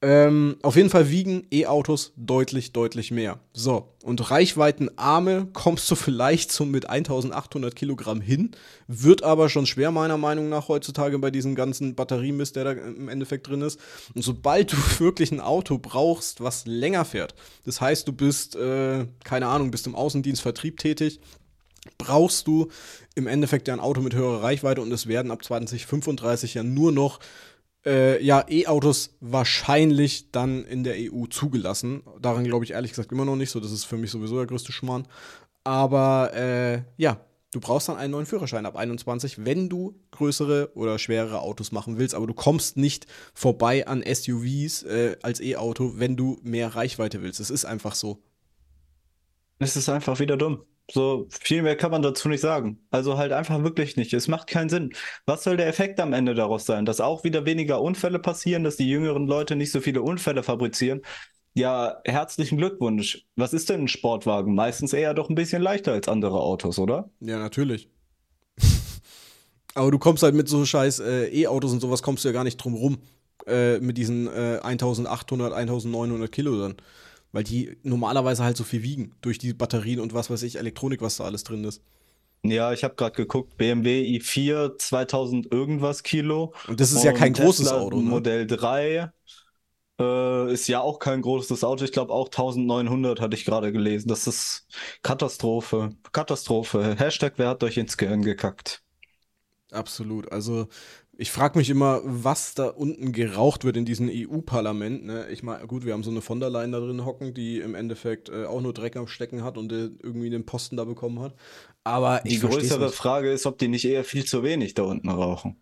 Ähm, 0.01 0.55
auf 0.61 0.77
jeden 0.77 0.89
Fall 0.89 1.09
wiegen 1.09 1.45
E-Autos 1.51 2.13
deutlich, 2.15 2.71
deutlich 2.71 3.11
mehr. 3.11 3.39
So, 3.51 3.89
und 4.01 4.31
Reichweitenarme 4.31 5.49
kommst 5.51 5.91
du 5.91 5.95
vielleicht 5.95 6.53
so 6.53 6.63
mit 6.63 6.89
1800 6.89 7.75
Kilogramm 7.75 8.21
hin, 8.21 8.51
wird 8.87 9.23
aber 9.23 9.49
schon 9.49 9.65
schwer 9.65 9.91
meiner 9.91 10.17
Meinung 10.17 10.47
nach 10.47 10.69
heutzutage 10.69 11.19
bei 11.19 11.31
diesem 11.31 11.53
ganzen 11.53 11.95
Batteriemist, 11.95 12.55
der 12.55 12.63
da 12.63 12.71
im 12.71 13.09
Endeffekt 13.09 13.47
drin 13.49 13.61
ist. 13.61 13.77
Und 14.15 14.21
sobald 14.21 14.71
du 14.71 14.77
wirklich 14.99 15.33
ein 15.33 15.41
Auto 15.41 15.77
brauchst, 15.77 16.39
was 16.39 16.65
länger 16.65 17.03
fährt, 17.03 17.35
das 17.65 17.81
heißt, 17.81 18.07
du 18.07 18.13
bist, 18.13 18.55
äh, 18.55 19.05
keine 19.25 19.47
Ahnung, 19.47 19.69
bist 19.69 19.85
im 19.85 19.95
Außendienst 19.95 20.41
Vertrieb 20.41 20.77
tätig, 20.77 21.19
brauchst 21.97 22.47
du 22.47 22.69
im 23.15 23.27
Endeffekt 23.27 23.67
ja 23.67 23.73
ein 23.73 23.79
Auto 23.79 24.01
mit 24.01 24.15
höherer 24.15 24.43
Reichweite 24.43 24.81
und 24.81 24.91
es 24.91 25.07
werden 25.07 25.31
ab 25.31 25.43
2035 25.43 26.53
ja 26.53 26.63
nur 26.63 26.91
noch 26.91 27.19
äh, 27.85 28.23
ja, 28.23 28.45
E-Autos 28.47 29.15
wahrscheinlich 29.21 30.31
dann 30.31 30.65
in 30.65 30.83
der 30.83 30.95
EU 30.97 31.25
zugelassen. 31.25 32.03
Daran 32.19 32.43
glaube 32.43 32.65
ich 32.65 32.71
ehrlich 32.71 32.91
gesagt 32.91 33.11
immer 33.11 33.25
noch 33.25 33.35
nicht 33.35 33.51
so. 33.51 33.59
Das 33.59 33.71
ist 33.71 33.85
für 33.85 33.97
mich 33.97 34.11
sowieso 34.11 34.37
der 34.37 34.47
größte 34.47 34.71
Schmarrn. 34.71 35.07
Aber 35.63 36.33
äh, 36.33 36.81
ja, 36.97 37.25
du 37.51 37.59
brauchst 37.59 37.89
dann 37.89 37.97
einen 37.97 38.11
neuen 38.11 38.25
Führerschein 38.25 38.65
ab 38.65 38.75
21, 38.75 39.45
wenn 39.45 39.69
du 39.69 39.95
größere 40.11 40.71
oder 40.75 40.99
schwerere 40.99 41.41
Autos 41.41 41.71
machen 41.71 41.97
willst. 41.97 42.15
Aber 42.15 42.27
du 42.27 42.33
kommst 42.33 42.77
nicht 42.77 43.07
vorbei 43.33 43.87
an 43.87 44.03
SUVs 44.03 44.83
äh, 44.83 45.17
als 45.21 45.39
E-Auto, 45.39 45.93
wenn 45.95 46.17
du 46.17 46.39
mehr 46.43 46.75
Reichweite 46.75 47.21
willst. 47.21 47.39
Es 47.39 47.49
ist 47.49 47.65
einfach 47.65 47.95
so. 47.95 48.21
Es 49.59 49.75
ist 49.75 49.89
einfach 49.89 50.19
wieder 50.19 50.37
dumm. 50.37 50.63
So 50.91 51.27
viel 51.29 51.61
mehr 51.61 51.75
kann 51.75 51.91
man 51.91 52.01
dazu 52.01 52.29
nicht 52.29 52.41
sagen. 52.41 52.79
Also 52.89 53.17
halt 53.17 53.31
einfach 53.31 53.63
wirklich 53.63 53.95
nicht. 53.95 54.13
Es 54.13 54.27
macht 54.27 54.47
keinen 54.47 54.69
Sinn. 54.69 54.93
Was 55.25 55.43
soll 55.43 55.57
der 55.57 55.67
Effekt 55.67 55.99
am 55.99 56.13
Ende 56.13 56.33
daraus 56.33 56.65
sein? 56.65 56.85
Dass 56.85 56.99
auch 56.99 57.23
wieder 57.23 57.45
weniger 57.45 57.81
Unfälle 57.81 58.19
passieren, 58.19 58.63
dass 58.63 58.77
die 58.77 58.89
jüngeren 58.89 59.27
Leute 59.27 59.55
nicht 59.55 59.71
so 59.71 59.81
viele 59.81 60.01
Unfälle 60.01 60.41
fabrizieren. 60.43 61.01
Ja, 61.53 61.97
herzlichen 62.05 62.57
Glückwunsch. 62.57 63.25
Was 63.35 63.53
ist 63.53 63.69
denn 63.69 63.81
ein 63.81 63.87
Sportwagen? 63.87 64.55
Meistens 64.55 64.93
eher 64.93 65.13
doch 65.13 65.29
ein 65.29 65.35
bisschen 65.35 65.61
leichter 65.61 65.91
als 65.91 66.07
andere 66.07 66.39
Autos, 66.39 66.79
oder? 66.79 67.09
Ja, 67.19 67.37
natürlich. 67.37 67.89
Aber 69.75 69.91
du 69.91 69.99
kommst 69.99 70.23
halt 70.23 70.35
mit 70.35 70.47
so 70.47 70.65
scheiß 70.65 70.99
äh, 70.99 71.27
E-Autos 71.27 71.71
und 71.71 71.81
sowas 71.81 72.01
kommst 72.01 72.23
du 72.23 72.29
ja 72.29 72.33
gar 72.33 72.43
nicht 72.43 72.57
drum 72.57 72.73
rum. 72.73 72.99
Äh, 73.47 73.79
mit 73.79 73.97
diesen 73.97 74.27
äh, 74.27 74.59
1800, 74.61 75.53
1900 75.53 76.31
Kilo 76.31 76.59
dann 76.59 76.75
weil 77.31 77.43
die 77.43 77.77
normalerweise 77.83 78.43
halt 78.43 78.57
so 78.57 78.63
viel 78.63 78.83
wiegen 78.83 79.15
durch 79.21 79.37
die 79.37 79.53
Batterien 79.53 79.99
und 79.99 80.13
was 80.13 80.29
weiß 80.29 80.43
ich, 80.43 80.57
Elektronik, 80.57 81.01
was 81.01 81.17
da 81.17 81.25
alles 81.25 81.43
drin 81.43 81.63
ist. 81.63 81.81
Ja, 82.43 82.71
ich 82.71 82.83
habe 82.83 82.95
gerade 82.95 83.15
geguckt, 83.15 83.57
BMW 83.57 84.01
i4 84.17 84.77
2000 84.77 85.51
irgendwas 85.51 86.03
Kilo. 86.03 86.53
Und 86.67 86.79
das 86.79 86.91
ist 86.91 86.99
und 86.99 87.05
ja 87.05 87.11
kein 87.11 87.33
Tesla 87.33 87.45
großes 87.45 87.71
Auto. 87.71 87.97
Ne? 87.97 88.09
Modell 88.09 88.47
3 88.47 89.11
äh, 89.99 90.53
ist 90.53 90.67
ja 90.67 90.79
auch 90.79 90.99
kein 90.99 91.21
großes 91.21 91.63
Auto. 91.63 91.83
Ich 91.83 91.91
glaube 91.91 92.13
auch 92.13 92.27
1900 92.27 93.19
hatte 93.19 93.35
ich 93.35 93.43
gerade 93.43 93.71
gelesen. 93.71 94.07
Das 94.07 94.25
ist 94.25 94.67
Katastrophe. 95.03 95.91
Katastrophe. 96.13 96.95
Hashtag, 96.97 97.33
wer 97.37 97.49
hat 97.49 97.63
euch 97.63 97.77
ins 97.77 97.97
Gehirn 97.97 98.21
gekackt? 98.21 98.81
Absolut. 99.71 100.31
Also 100.31 100.67
ich 101.21 101.31
frage 101.31 101.57
mich 101.57 101.69
immer, 101.69 101.99
was 102.05 102.53
da 102.53 102.67
unten 102.67 103.11
geraucht 103.11 103.65
wird 103.65 103.75
in 103.75 103.83
diesem 103.83 104.09
EU-Parlament. 104.09 105.05
Ne? 105.05 105.27
Ich 105.29 105.43
meine, 105.43 105.67
gut, 105.67 105.83
wir 105.83 105.91
haben 105.91 106.01
so 106.01 106.11
eine 106.11 106.21
von 106.21 106.39
der 106.39 106.49
Leyen 106.49 106.71
da 106.71 106.79
drin 106.79 107.03
hocken, 107.03 107.33
die 107.33 107.59
im 107.59 107.75
Endeffekt 107.75 108.29
äh, 108.29 108.45
auch 108.45 108.61
nur 108.61 108.73
Dreck 108.73 108.95
am 108.95 109.05
Stecken 109.05 109.43
hat 109.43 109.57
und 109.57 109.69
äh, 109.73 109.89
irgendwie 110.01 110.29
den 110.29 110.45
Posten 110.45 110.77
da 110.77 110.85
bekommen 110.85 111.19
hat. 111.19 111.35
Aber 111.83 112.21
die 112.25 112.39
größere 112.39 112.89
Frage 112.89 113.29
ist, 113.31 113.45
ob 113.45 113.57
die 113.57 113.67
nicht 113.67 113.83
eher 113.83 114.05
viel 114.05 114.23
zu 114.23 114.43
wenig 114.43 114.75
da 114.75 114.83
unten 114.83 115.09
rauchen. 115.09 115.57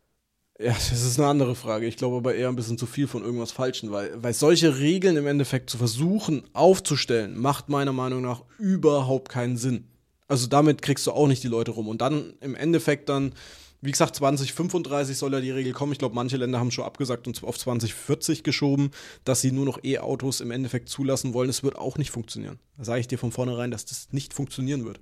Ja, 0.59 0.73
das 0.73 0.91
ist 0.91 1.19
eine 1.19 1.27
andere 1.27 1.55
Frage. 1.55 1.87
Ich 1.87 1.97
glaube 1.97 2.17
aber 2.17 2.35
eher 2.35 2.49
ein 2.49 2.55
bisschen 2.55 2.77
zu 2.77 2.85
viel 2.85 3.07
von 3.07 3.23
irgendwas 3.23 3.51
Falschen, 3.51 3.91
weil, 3.91 4.11
weil 4.21 4.35
solche 4.35 4.77
Regeln 4.77 5.17
im 5.17 5.25
Endeffekt 5.25 5.71
zu 5.71 5.79
versuchen 5.79 6.43
aufzustellen, 6.53 7.35
macht 7.35 7.67
meiner 7.67 7.93
Meinung 7.93 8.21
nach 8.21 8.43
überhaupt 8.59 9.29
keinen 9.29 9.57
Sinn. 9.57 9.87
Also 10.27 10.45
damit 10.45 10.83
kriegst 10.83 11.07
du 11.07 11.13
auch 11.13 11.27
nicht 11.27 11.41
die 11.41 11.47
Leute 11.47 11.71
rum. 11.71 11.87
Und 11.87 12.01
dann 12.01 12.35
im 12.41 12.53
Endeffekt 12.53 13.09
dann 13.09 13.33
wie 13.81 13.91
gesagt, 13.91 14.15
2035 14.15 15.17
soll 15.17 15.33
ja 15.33 15.41
die 15.41 15.51
Regel 15.51 15.73
kommen. 15.73 15.91
Ich 15.91 15.99
glaube, 15.99 16.15
manche 16.15 16.37
Länder 16.37 16.59
haben 16.59 16.71
schon 16.71 16.85
abgesagt 16.85 17.27
und 17.27 17.43
auf 17.43 17.57
2040 17.57 18.43
geschoben, 18.43 18.91
dass 19.23 19.41
sie 19.41 19.51
nur 19.51 19.65
noch 19.65 19.83
E-Autos 19.83 20.41
im 20.41 20.51
Endeffekt 20.51 20.89
zulassen 20.89 21.33
wollen. 21.33 21.49
Es 21.49 21.63
wird 21.63 21.77
auch 21.77 21.97
nicht 21.97 22.11
funktionieren. 22.11 22.59
Da 22.77 22.85
sage 22.85 23.01
ich 23.01 23.07
dir 23.07 23.19
von 23.19 23.31
vornherein, 23.31 23.71
dass 23.71 23.85
das 23.85 24.07
nicht 24.11 24.33
funktionieren 24.33 24.85
wird. 24.85 24.99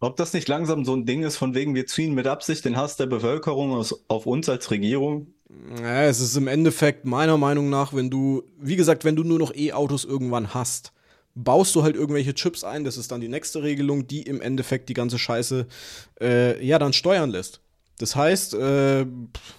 Ob 0.00 0.16
das 0.16 0.32
nicht 0.32 0.46
langsam 0.46 0.84
so 0.84 0.94
ein 0.94 1.06
Ding 1.06 1.24
ist, 1.24 1.36
von 1.36 1.54
wegen 1.54 1.74
wir 1.74 1.86
ziehen 1.86 2.14
mit 2.14 2.28
Absicht 2.28 2.64
den 2.64 2.76
Hass 2.76 2.96
der 2.96 3.06
Bevölkerung 3.06 3.72
aus, 3.72 4.04
auf 4.06 4.26
uns 4.26 4.48
als 4.48 4.70
Regierung? 4.70 5.34
Ja, 5.82 6.04
es 6.04 6.20
ist 6.20 6.36
im 6.36 6.46
Endeffekt 6.46 7.04
meiner 7.04 7.36
Meinung 7.36 7.68
nach, 7.68 7.92
wenn 7.94 8.10
du, 8.10 8.44
wie 8.60 8.76
gesagt, 8.76 9.04
wenn 9.04 9.16
du 9.16 9.24
nur 9.24 9.40
noch 9.40 9.52
E-Autos 9.52 10.04
irgendwann 10.04 10.54
hast, 10.54 10.92
baust 11.34 11.74
du 11.74 11.82
halt 11.82 11.96
irgendwelche 11.96 12.34
Chips 12.34 12.62
ein, 12.62 12.84
das 12.84 12.96
ist 12.96 13.10
dann 13.10 13.20
die 13.20 13.28
nächste 13.28 13.62
Regelung, 13.62 14.06
die 14.06 14.22
im 14.22 14.40
Endeffekt 14.40 14.88
die 14.88 14.94
ganze 14.94 15.18
Scheiße 15.18 15.66
äh, 16.20 16.64
ja 16.64 16.78
dann 16.78 16.92
steuern 16.92 17.30
lässt. 17.30 17.60
Das 17.98 18.14
heißt, 18.14 18.54
äh, 18.54 19.06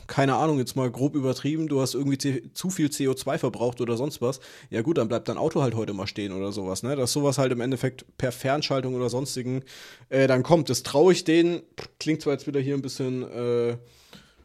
keine 0.07 0.35
Ahnung, 0.35 0.59
jetzt 0.59 0.75
mal 0.77 0.89
grob 0.89 1.15
übertrieben, 1.15 1.67
du 1.67 1.81
hast 1.81 1.93
irgendwie 1.93 2.17
zu 2.53 2.69
viel 2.69 2.87
CO2 2.87 3.37
verbraucht 3.37 3.81
oder 3.81 3.97
sonst 3.97 4.21
was. 4.21 4.39
Ja 4.69 4.81
gut, 4.81 4.97
dann 4.97 5.09
bleibt 5.09 5.27
dein 5.27 5.37
Auto 5.37 5.61
halt 5.61 5.75
heute 5.75 5.93
mal 5.93 6.07
stehen 6.07 6.31
oder 6.31 6.53
sowas, 6.53 6.81
ne? 6.81 6.95
Dass 6.95 7.11
sowas 7.11 7.37
halt 7.37 7.51
im 7.51 7.59
Endeffekt 7.59 8.05
per 8.17 8.31
Fernschaltung 8.31 8.95
oder 8.95 9.09
sonstigen 9.09 9.63
äh, 10.07 10.27
dann 10.27 10.43
kommt. 10.43 10.69
Das 10.69 10.83
traue 10.83 11.11
ich 11.11 11.25
denen. 11.25 11.61
Klingt 11.99 12.21
zwar 12.21 12.33
jetzt 12.33 12.47
wieder 12.47 12.61
hier 12.61 12.75
ein 12.75 12.81
bisschen 12.81 13.23
äh, 13.29 13.77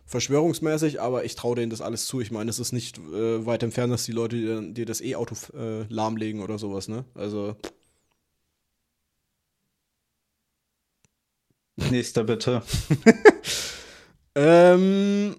verschwörungsmäßig, 0.06 1.00
aber 1.00 1.24
ich 1.24 1.36
traue 1.36 1.54
denen 1.56 1.70
das 1.70 1.80
alles 1.80 2.06
zu. 2.06 2.20
Ich 2.20 2.32
meine, 2.32 2.50
es 2.50 2.58
ist 2.58 2.72
nicht 2.72 2.98
äh, 2.98 3.46
weit 3.46 3.62
entfernt, 3.62 3.92
dass 3.92 4.04
die 4.04 4.12
Leute 4.12 4.72
dir, 4.72 4.86
das 4.86 5.00
E-Auto 5.00 5.36
äh, 5.56 5.84
lahmlegen 5.88 6.42
oder 6.42 6.58
sowas, 6.58 6.88
ne? 6.88 7.04
Also. 7.14 7.54
Nächster 11.76 12.24
bitte. 12.24 12.62
Ähm, 14.34 15.36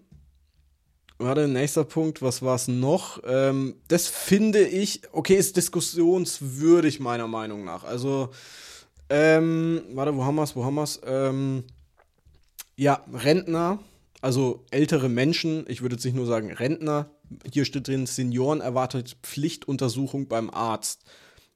warte, 1.17 1.47
nächster 1.47 1.83
Punkt, 1.83 2.21
was 2.21 2.41
war 2.41 2.55
es 2.55 2.67
noch? 2.67 3.21
Ähm, 3.25 3.75
das 3.87 4.07
finde 4.07 4.65
ich, 4.67 5.01
okay, 5.11 5.35
ist 5.35 5.57
diskussionswürdig 5.57 6.99
meiner 6.99 7.27
Meinung 7.27 7.65
nach. 7.65 7.83
Also, 7.83 8.29
ähm, 9.09 9.83
warte, 9.93 10.15
wo 10.15 10.23
haben 10.23 10.35
wir 10.35 10.43
es, 10.43 10.55
wo 10.55 10.63
haben 10.65 10.75
wir 10.75 10.83
es? 10.83 11.01
Ähm, 11.05 11.65
ja, 12.77 13.03
Rentner, 13.13 13.79
also 14.21 14.65
ältere 14.71 15.09
Menschen, 15.09 15.65
ich 15.67 15.81
würde 15.81 15.95
jetzt 15.95 16.05
nicht 16.05 16.15
nur 16.15 16.25
sagen 16.25 16.51
Rentner, 16.51 17.09
hier 17.51 17.65
steht 17.65 17.87
drin, 17.87 18.05
Senioren 18.05 18.61
erwartet 18.61 19.17
Pflichtuntersuchung 19.23 20.27
beim 20.27 20.49
Arzt. 20.49 21.03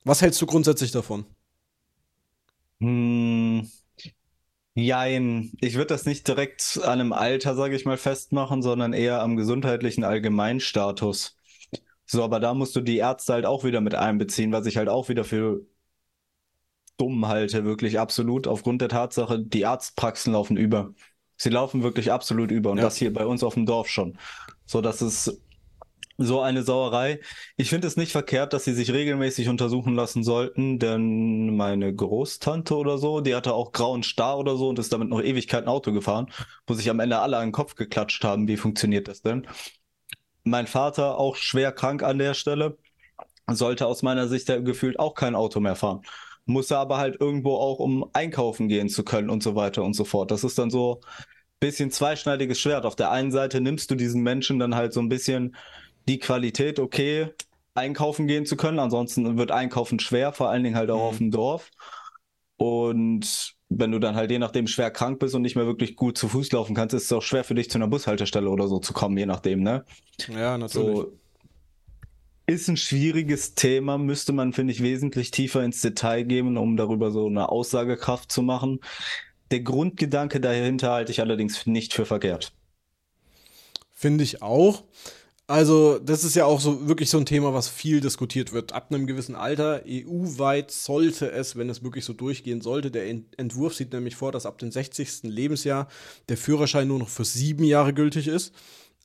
Was 0.03 0.21
hältst 0.21 0.41
du 0.41 0.45
grundsätzlich 0.45 0.91
davon? 0.91 1.25
Hm, 2.79 3.38
Jein, 4.75 5.51
ich 5.61 5.75
würde 5.75 5.87
das 5.87 6.05
nicht 6.05 6.27
direkt 6.27 6.79
an 6.83 6.99
einem 6.99 7.13
Alter, 7.13 7.55
sage 7.55 7.75
ich 7.75 7.85
mal, 7.85 7.97
festmachen, 7.97 8.61
sondern 8.61 8.93
eher 8.93 9.21
am 9.21 9.35
gesundheitlichen 9.35 10.03
Allgemeinstatus. 10.03 11.37
So, 12.05 12.23
aber 12.23 12.39
da 12.39 12.53
musst 12.53 12.75
du 12.75 12.81
die 12.81 12.97
Ärzte 12.97 13.33
halt 13.33 13.45
auch 13.45 13.63
wieder 13.63 13.81
mit 13.81 13.95
einbeziehen, 13.95 14.51
was 14.51 14.65
ich 14.65 14.77
halt 14.77 14.89
auch 14.89 15.09
wieder 15.09 15.23
für 15.23 15.61
dumm 16.97 17.27
halte, 17.27 17.65
wirklich 17.65 17.99
absolut, 17.99 18.47
aufgrund 18.47 18.81
der 18.81 18.89
Tatsache, 18.89 19.39
die 19.39 19.65
Arztpraxen 19.65 20.33
laufen 20.33 20.57
über. 20.57 20.93
Sie 21.37 21.49
laufen 21.49 21.83
wirklich 21.83 22.11
absolut 22.11 22.51
über 22.51 22.71
und 22.71 22.77
ja. 22.77 22.83
das 22.83 22.97
hier 22.97 23.13
bei 23.13 23.25
uns 23.25 23.43
auf 23.43 23.53
dem 23.53 23.65
Dorf 23.65 23.87
schon. 23.87 24.17
So, 24.65 24.81
dass 24.81 25.01
es 25.01 25.41
so 26.19 26.41
eine 26.41 26.63
Sauerei. 26.63 27.21
Ich 27.55 27.69
finde 27.69 27.87
es 27.87 27.95
nicht 27.95 28.11
verkehrt, 28.11 28.53
dass 28.53 28.65
sie 28.65 28.73
sich 28.73 28.91
regelmäßig 28.91 29.47
untersuchen 29.47 29.95
lassen 29.95 30.23
sollten, 30.23 30.77
denn 30.77 31.55
meine 31.55 31.95
Großtante 31.95 32.75
oder 32.75 32.97
so, 32.97 33.21
die 33.21 33.35
hatte 33.35 33.53
auch 33.53 33.71
grauen 33.71 34.03
Star 34.03 34.37
oder 34.37 34.57
so 34.57 34.67
und 34.69 34.79
ist 34.79 34.91
damit 34.91 35.09
noch 35.09 35.21
Ewigkeiten 35.21 35.69
Auto 35.69 35.93
gefahren, 35.93 36.29
wo 36.67 36.73
sich 36.73 36.89
am 36.89 36.99
Ende 36.99 37.19
alle 37.19 37.37
an 37.37 37.47
den 37.47 37.51
Kopf 37.53 37.75
geklatscht 37.75 38.23
haben. 38.23 38.47
Wie 38.47 38.57
funktioniert 38.57 39.07
das 39.07 39.21
denn? 39.21 39.47
Mein 40.43 40.67
Vater 40.67 41.17
auch 41.17 41.35
schwer 41.37 41.71
krank 41.71 42.03
an 42.03 42.19
der 42.19 42.33
Stelle, 42.33 42.77
sollte 43.47 43.87
aus 43.87 44.03
meiner 44.03 44.27
Sicht 44.27 44.47
gefühlt 44.47 44.99
auch 44.99 45.15
kein 45.15 45.35
Auto 45.35 45.59
mehr 45.59 45.75
fahren. 45.75 46.01
Muss 46.45 46.69
er 46.71 46.79
aber 46.79 46.97
halt 46.97 47.19
irgendwo 47.19 47.55
auch, 47.55 47.79
um 47.79 48.09
einkaufen 48.13 48.67
gehen 48.67 48.89
zu 48.89 49.03
können 49.03 49.29
und 49.29 49.41
so 49.41 49.55
weiter 49.55 49.83
und 49.83 49.93
so 49.93 50.03
fort. 50.03 50.31
Das 50.31 50.43
ist 50.43 50.57
dann 50.57 50.69
so 50.69 51.01
ein 51.03 51.59
bisschen 51.59 51.91
zweischneidiges 51.91 52.59
Schwert. 52.59 52.85
Auf 52.85 52.95
der 52.95 53.11
einen 53.11 53.31
Seite 53.31 53.61
nimmst 53.61 53.89
du 53.91 53.95
diesen 53.95 54.21
Menschen 54.23 54.59
dann 54.59 54.75
halt 54.75 54.93
so 54.93 54.99
ein 54.99 55.09
bisschen 55.09 55.55
die 56.09 56.19
Qualität, 56.19 56.79
okay, 56.79 57.29
einkaufen 57.75 58.27
gehen 58.27 58.45
zu 58.45 58.57
können. 58.57 58.79
Ansonsten 58.79 59.37
wird 59.37 59.51
Einkaufen 59.51 59.99
schwer, 59.99 60.33
vor 60.33 60.49
allen 60.49 60.63
Dingen 60.63 60.75
halt 60.75 60.89
auch 60.89 60.97
mhm. 60.97 61.09
auf 61.09 61.17
dem 61.17 61.31
Dorf. 61.31 61.71
Und 62.57 63.55
wenn 63.69 63.91
du 63.91 63.99
dann 63.99 64.15
halt 64.15 64.31
je 64.31 64.39
nachdem 64.39 64.67
schwer 64.67 64.89
krank 64.89 65.19
bist 65.19 65.35
und 65.35 65.43
nicht 65.43 65.55
mehr 65.55 65.67
wirklich 65.67 65.95
gut 65.95 66.17
zu 66.17 66.27
Fuß 66.27 66.51
laufen 66.51 66.75
kannst, 66.75 66.95
ist 66.95 67.03
es 67.03 67.13
auch 67.13 67.21
schwer 67.21 67.43
für 67.43 67.53
dich 67.53 67.69
zu 67.69 67.77
einer 67.77 67.87
Bushaltestelle 67.87 68.49
oder 68.49 68.67
so 68.67 68.79
zu 68.79 68.91
kommen, 68.91 69.17
je 69.17 69.27
nachdem, 69.27 69.61
ne? 69.61 69.85
Ja, 70.27 70.57
natürlich. 70.57 70.97
So, 70.97 71.13
ist 72.47 72.67
ein 72.67 72.77
schwieriges 72.77 73.53
Thema, 73.53 73.99
müsste 73.99 74.33
man, 74.33 74.53
finde 74.53 74.73
ich, 74.73 74.81
wesentlich 74.81 75.29
tiefer 75.29 75.63
ins 75.63 75.81
Detail 75.81 76.23
gehen, 76.23 76.57
um 76.57 76.75
darüber 76.75 77.11
so 77.11 77.27
eine 77.27 77.49
Aussagekraft 77.49 78.31
zu 78.31 78.41
machen. 78.41 78.79
Der 79.51 79.59
Grundgedanke 79.59 80.39
dahinter 80.39 80.91
halte 80.91 81.11
ich 81.11 81.21
allerdings 81.21 81.67
nicht 81.67 81.93
für 81.93 82.05
verkehrt. 82.05 82.51
Finde 83.91 84.23
ich 84.23 84.41
auch. 84.41 84.83
Also, 85.49 85.97
das 85.97 86.23
ist 86.23 86.35
ja 86.35 86.45
auch 86.45 86.59
so 86.59 86.87
wirklich 86.87 87.09
so 87.09 87.17
ein 87.17 87.25
Thema, 87.25 87.55
was 87.55 87.67
viel 87.67 88.01
diskutiert 88.01 88.53
wird. 88.53 88.71
Ab 88.71 88.91
einem 88.91 89.07
gewissen 89.07 89.33
Alter, 89.33 89.81
EU-weit 89.83 90.69
sollte 90.69 91.31
es, 91.31 91.55
wenn 91.55 91.71
es 91.71 91.81
wirklich 91.83 92.05
so 92.05 92.13
durchgehen 92.13 92.61
sollte, 92.61 92.91
der 92.91 93.09
Entwurf 93.09 93.73
sieht 93.73 93.91
nämlich 93.91 94.15
vor, 94.15 94.31
dass 94.31 94.45
ab 94.45 94.59
dem 94.59 94.71
60. 94.71 95.23
Lebensjahr 95.23 95.87
der 96.29 96.37
Führerschein 96.37 96.87
nur 96.87 96.99
noch 96.99 97.09
für 97.09 97.25
sieben 97.25 97.63
Jahre 97.63 97.95
gültig 97.95 98.27
ist. 98.27 98.53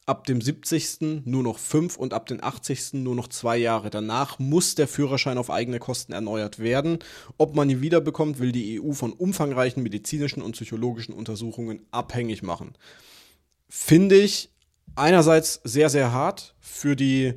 ab 0.04 0.26
dem 0.26 0.42
70. 0.42 1.24
nur 1.24 1.42
noch 1.42 1.58
fünf 1.58 1.96
und 1.96 2.12
ab 2.12 2.26
dem 2.26 2.44
80. 2.44 2.92
nur 2.92 3.14
noch 3.14 3.28
zwei 3.28 3.56
Jahre. 3.56 3.88
Danach 3.88 4.38
muss 4.38 4.74
der 4.74 4.86
Führerschein 4.86 5.38
auf 5.38 5.48
eigene 5.50 5.78
Kosten 5.78 6.12
erneuert 6.12 6.58
werden. 6.58 6.98
Ob 7.38 7.54
man 7.54 7.70
ihn 7.70 7.80
wiederbekommt, 7.80 8.38
will 8.38 8.52
die 8.52 8.82
EU 8.82 8.92
von 8.92 9.14
umfangreichen 9.14 9.82
medizinischen 9.82 10.42
und 10.42 10.52
psychologischen 10.52 11.14
Untersuchungen 11.14 11.86
abhängig 11.90 12.42
machen. 12.42 12.74
Finde 13.70 14.16
ich 14.16 14.50
einerseits 14.96 15.60
sehr, 15.64 15.90
sehr 15.90 16.12
hart 16.12 16.54
für 16.60 16.96
die 16.96 17.34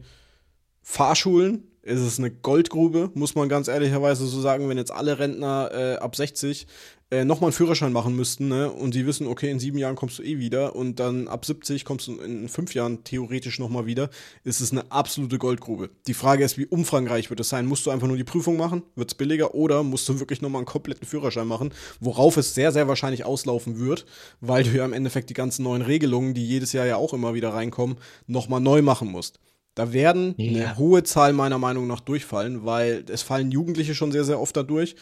Fahrschulen. 0.82 1.64
Ist 1.82 2.02
es 2.02 2.20
eine 2.20 2.32
Goldgrube, 2.32 3.12
muss 3.14 3.36
man 3.36 3.48
ganz 3.48 3.70
ehrlicherweise 3.70 4.26
so 4.26 4.42
sagen, 4.42 4.68
wenn 4.68 4.78
jetzt 4.78 4.92
alle 4.92 5.20
Rentner 5.20 5.70
äh, 5.72 5.96
ab 5.96 6.18
60 6.18 6.68
äh, 7.10 7.24
nochmal 7.24 7.48
einen 7.48 7.54
Führerschein 7.54 7.94
machen 7.94 8.16
müssten, 8.18 8.50
ne? 8.50 8.70
Und 8.70 8.94
die 8.94 9.06
wissen, 9.06 9.28
okay, 9.28 9.50
in 9.50 9.60
sieben 9.60 9.78
Jahren 9.78 9.96
kommst 9.96 10.20
du 10.20 10.24
eh 10.24 10.40
wieder 10.40 10.76
und 10.76 11.00
dann 11.00 11.30
ab 11.30 11.46
70 11.46 11.86
kommst 11.86 12.08
du 12.08 12.20
in 12.20 12.50
fünf 12.50 12.74
Jahren 12.74 13.06
theoretisch 13.06 13.60
nochmal 13.60 13.86
wieder, 13.86 14.10
ist 14.44 14.60
es 14.60 14.74
eine 14.74 14.92
absolute 14.92 15.38
Goldgrube. 15.38 15.90
Die 16.08 16.14
Frage 16.14 16.44
ist, 16.44 16.58
wie 16.58 16.66
umfangreich 16.66 17.30
wird 17.30 17.40
es 17.40 17.48
sein? 17.48 17.66
Musst 17.66 17.86
du 17.86 17.92
einfach 17.92 18.08
nur 18.08 18.18
die 18.18 18.26
Prüfung 18.26 18.58
machen? 18.58 18.84
Wird 18.96 19.12
es 19.12 19.16
billiger? 19.16 19.56
Oder 19.56 19.84
musst 19.84 20.10
du 20.10 20.20
wirklich 20.20 20.42
nochmal 20.42 20.60
einen 20.60 20.66
kompletten 20.66 21.08
Führerschein 21.08 21.48
machen? 21.48 21.72
Worauf 22.02 22.36
es 22.36 22.54
sehr, 22.54 22.74
sehr 22.74 22.90
wahrscheinlich 22.90 23.24
auslaufen 23.24 23.80
wird, 23.80 24.06
weil 24.42 24.64
du 24.64 24.72
ja 24.72 24.84
im 24.84 24.92
Endeffekt 24.92 25.30
die 25.30 25.34
ganzen 25.34 25.64
neuen 25.64 25.84
Regelungen, 25.84 26.34
die 26.34 26.46
jedes 26.46 26.74
Jahr 26.74 26.86
ja 26.86 26.98
auch 26.98 27.14
immer 27.14 27.34
wieder 27.34 27.54
reinkommen, 27.54 27.98
nochmal 28.26 28.60
neu 28.60 28.82
machen 28.82 29.10
musst. 29.10 29.40
Da 29.76 29.94
werden 29.94 30.34
ja. 30.38 30.50
eine 30.50 30.78
hohe 30.78 31.04
Zahl 31.04 31.34
meiner 31.34 31.60
Meinung 31.60 31.86
nach 31.86 32.00
durchfallen, 32.00 32.66
weil 32.66 33.06
es 33.10 33.22
fallen 33.22 33.52
Jugendliche 33.52 33.94
schon 33.94 34.12
sehr, 34.12 34.24
sehr 34.24 34.42
oft 34.42 34.58
dadurch 34.58 34.96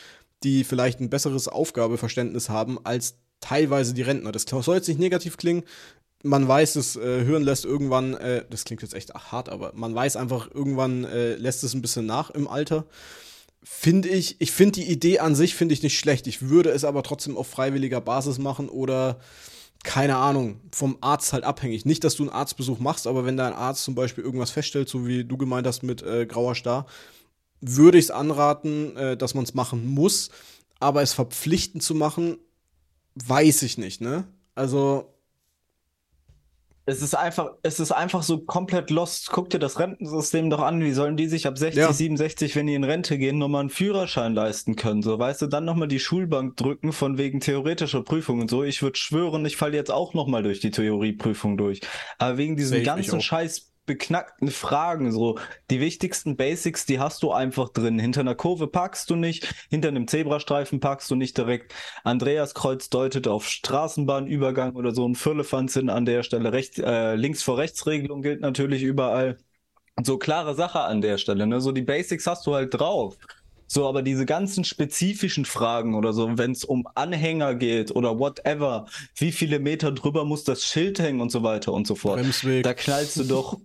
die 0.46 0.64
vielleicht 0.64 1.02
ein 1.02 1.10
besseres 1.10 1.48
Aufgabeverständnis 1.48 2.50
haben 2.50 2.80
als 2.86 3.18
teilweise 3.42 3.94
die 3.94 4.04
Rentner. 4.04 4.32
Das 4.32 4.44
soll 4.44 4.76
jetzt 4.76 4.88
nicht 4.88 5.00
negativ 5.00 5.38
klingen. 5.38 5.64
Man 6.24 6.48
weiß, 6.48 6.78
es 6.78 6.96
äh, 6.96 7.24
hören 7.26 7.44
lässt 7.44 7.66
irgendwann, 7.66 8.16
äh, 8.16 8.46
das 8.50 8.64
klingt 8.64 8.82
jetzt 8.82 8.94
echt 8.94 9.14
hart, 9.14 9.50
aber 9.50 9.74
man 9.76 9.94
weiß 9.94 10.16
einfach, 10.16 10.50
irgendwann 10.52 11.04
äh, 11.04 11.36
lässt 11.36 11.64
es 11.64 11.74
ein 11.74 11.82
bisschen 11.82 12.06
nach 12.06 12.30
im 12.32 12.48
Alter. 12.48 12.86
Finde 13.64 14.10
ich, 14.10 14.40
ich 14.40 14.52
finde 14.52 14.80
die 14.80 14.90
Idee 14.92 15.20
an 15.20 15.36
sich 15.36 15.56
finde 15.56 15.74
ich 15.74 15.84
nicht 15.84 15.98
schlecht. 15.98 16.28
Ich 16.28 16.50
würde 16.50 16.70
es 16.70 16.84
aber 16.84 17.04
trotzdem 17.04 17.38
auf 17.38 17.48
freiwilliger 17.48 18.02
Basis 18.02 18.38
machen 18.38 18.70
oder 18.70 19.20
keine 19.84 20.18
Ahnung, 20.18 20.62
vom 20.72 20.98
Arzt 21.02 21.32
halt 21.32 21.44
abhängig. 21.44 21.86
Nicht, 21.86 22.04
dass 22.04 22.16
du 22.16 22.24
einen 22.24 22.32
Arztbesuch 22.32 22.80
machst, 22.80 23.06
aber 23.06 23.26
wenn 23.26 23.38
dein 23.38 23.54
Arzt 23.54 23.84
zum 23.84 23.94
Beispiel 23.94 24.24
irgendwas 24.24 24.50
feststellt, 24.50 24.90
so 24.90 25.06
wie 25.06 25.24
du 25.24 25.38
gemeint 25.38 25.68
hast 25.68 25.84
mit 25.84 26.02
äh, 26.02 26.26
grauer 26.26 26.56
Star, 26.56 26.88
würde 27.62 27.98
ich 27.98 28.06
es 28.06 28.12
anraten, 28.12 28.96
äh, 28.98 29.18
dass 29.18 29.34
man 29.34 29.44
es 29.44 29.54
machen 29.54 29.88
muss. 29.88 30.30
Aber 30.80 31.02
es 31.02 31.14
verpflichtend 31.14 31.84
zu 31.84 31.96
machen, 31.96 32.38
weiß 33.16 33.64
ich 33.64 33.78
nicht, 33.78 34.02
ne? 34.02 34.26
Also. 34.56 35.12
Es 36.88 37.02
ist 37.02 37.16
einfach, 37.16 37.54
es 37.64 37.80
ist 37.80 37.92
einfach 37.92 38.22
so 38.22 38.38
komplett 38.38 38.92
lost. 38.92 39.32
Guck 39.32 39.50
dir 39.50 39.58
das 39.58 39.80
Rentensystem 39.80 40.52
doch 40.52 40.60
an. 40.60 40.82
Wie 40.82 40.92
sollen 40.92 41.18
die 41.18 41.28
sich 41.28 41.48
ab 41.48 41.58
60, 41.58 41.80
ja. 41.80 41.92
67, 41.92 42.56
wenn 42.56 42.68
die 42.68 42.76
in 42.76 42.84
Rente 42.84 43.18
gehen, 43.18 43.40
nochmal 43.40 43.62
einen 43.62 43.72
Führerschein 43.72 44.36
leisten 44.36 44.76
können? 44.76 45.02
So, 45.02 45.18
weißt 45.18 45.42
du, 45.42 45.48
dann 45.48 45.66
nochmal 45.66 45.88
die 45.88 46.00
Schulbank 46.00 46.58
drücken 46.58 46.94
von 46.94 47.18
wegen 47.18 47.40
theoretischer 47.40 48.04
Prüfung 48.04 48.40
und 48.40 48.52
so. 48.52 48.64
Ich 48.64 48.84
würde 48.84 49.00
schwören, 49.00 49.44
ich 49.48 49.58
falle 49.58 49.76
jetzt 49.76 49.92
auch 49.92 50.14
nochmal 50.14 50.44
durch 50.44 50.60
die 50.60 50.70
Theorieprüfung 50.70 51.58
durch. 51.58 51.82
Aber 52.20 52.38
wegen 52.38 52.56
diesem 52.56 52.84
ganzen 52.84 53.20
Scheiß 53.20 53.72
beknackten 53.86 54.50
Fragen. 54.50 55.12
So, 55.12 55.40
die 55.70 55.80
wichtigsten 55.80 56.36
Basics, 56.36 56.86
die 56.86 57.00
hast 57.00 57.24
du 57.24 57.32
einfach 57.32 57.70
drin. 57.70 58.00
Hinter 58.00 58.22
einer 58.22 58.36
Kurve 58.36 58.68
packst 58.68 59.10
du 59.10 59.16
nicht, 59.16 59.54
hinter 59.70 59.90
einem 59.90 60.08
Zebrastreifen 60.08 60.80
packst 60.80 61.10
du 61.12 61.16
nicht 61.16 61.38
direkt. 61.38 61.74
Andreas 62.04 62.54
Kreuz 62.54 62.90
deutet 62.90 63.28
auf 63.28 63.48
Straßenbahnübergang 63.48 64.76
oder 64.76 64.94
so 64.94 65.08
ein 65.08 65.16
Firlefanzin 65.16 65.90
an 65.90 66.06
der 66.06 66.24
Stelle. 66.24 66.54
Recht, 66.54 66.80
äh, 66.80 67.16
links 67.16 67.44
vor 67.44 67.58
rechts 67.58 67.86
Regelung 67.88 68.22
gilt 68.22 68.42
natürlich 68.42 68.84
überall. 68.84 69.38
So 70.04 70.18
klare 70.18 70.56
Sache 70.56 70.82
an 70.82 71.02
der 71.02 71.18
Stelle. 71.18 71.48
Ne? 71.48 71.62
So 71.62 71.72
die 71.72 71.82
Basics 71.82 72.28
hast 72.28 72.46
du 72.48 72.54
halt 72.56 72.74
drauf. 72.74 73.18
So, 73.68 73.88
aber 73.88 74.02
diese 74.02 74.26
ganzen 74.26 74.64
spezifischen 74.64 75.46
Fragen 75.46 75.96
oder 75.96 76.14
so, 76.14 76.38
wenn 76.38 76.52
es 76.52 76.64
um 76.64 76.88
Anhänger 76.96 77.56
geht 77.56 77.96
oder 77.96 78.20
whatever, 78.20 78.86
wie 79.16 79.32
viele 79.32 79.60
Meter 79.60 79.92
drüber 79.92 80.24
muss 80.26 80.44
das 80.44 80.64
Schild 80.64 81.00
hängen 81.00 81.22
und 81.22 81.32
so 81.32 81.44
weiter 81.44 81.74
und 81.74 81.88
so 81.88 81.96
fort. 81.96 82.20
Bremsweg. 82.20 82.64
Da 82.64 82.74
knallst 82.74 83.18
du 83.18 83.24
doch 83.24 83.60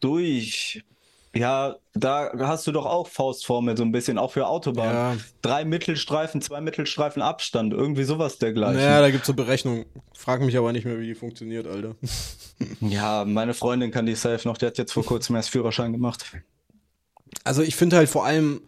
durch. 0.00 0.84
Ja, 1.32 1.76
da 1.94 2.32
hast 2.40 2.66
du 2.66 2.72
doch 2.72 2.86
auch 2.86 3.06
Faustformel 3.06 3.76
so 3.76 3.84
ein 3.84 3.92
bisschen, 3.92 4.18
auch 4.18 4.32
für 4.32 4.48
Autobahn. 4.48 4.94
Ja. 4.94 5.16
Drei 5.42 5.64
Mittelstreifen, 5.64 6.42
zwei 6.42 6.60
Mittelstreifen 6.60 7.22
Abstand, 7.22 7.72
irgendwie 7.72 8.02
sowas 8.02 8.38
dergleichen. 8.38 8.76
Naja, 8.76 9.00
da 9.00 9.10
gibt 9.10 9.22
es 9.22 9.26
so 9.28 9.34
Berechnungen. 9.34 9.84
Frag 10.12 10.40
mich 10.40 10.56
aber 10.56 10.72
nicht 10.72 10.86
mehr, 10.86 10.98
wie 10.98 11.06
die 11.06 11.14
funktioniert, 11.14 11.68
Alter. 11.68 11.94
ja, 12.80 13.24
meine 13.24 13.54
Freundin 13.54 13.92
kann 13.92 14.06
die 14.06 14.16
safe 14.16 14.46
noch, 14.46 14.58
die 14.58 14.66
hat 14.66 14.76
jetzt 14.78 14.92
vor 14.92 15.04
kurzem 15.04 15.36
erst 15.36 15.50
Führerschein 15.50 15.92
gemacht. 15.92 16.24
Also 17.44 17.62
ich 17.62 17.76
finde 17.76 17.96
halt 17.96 18.08
vor 18.08 18.24
allem, 18.24 18.62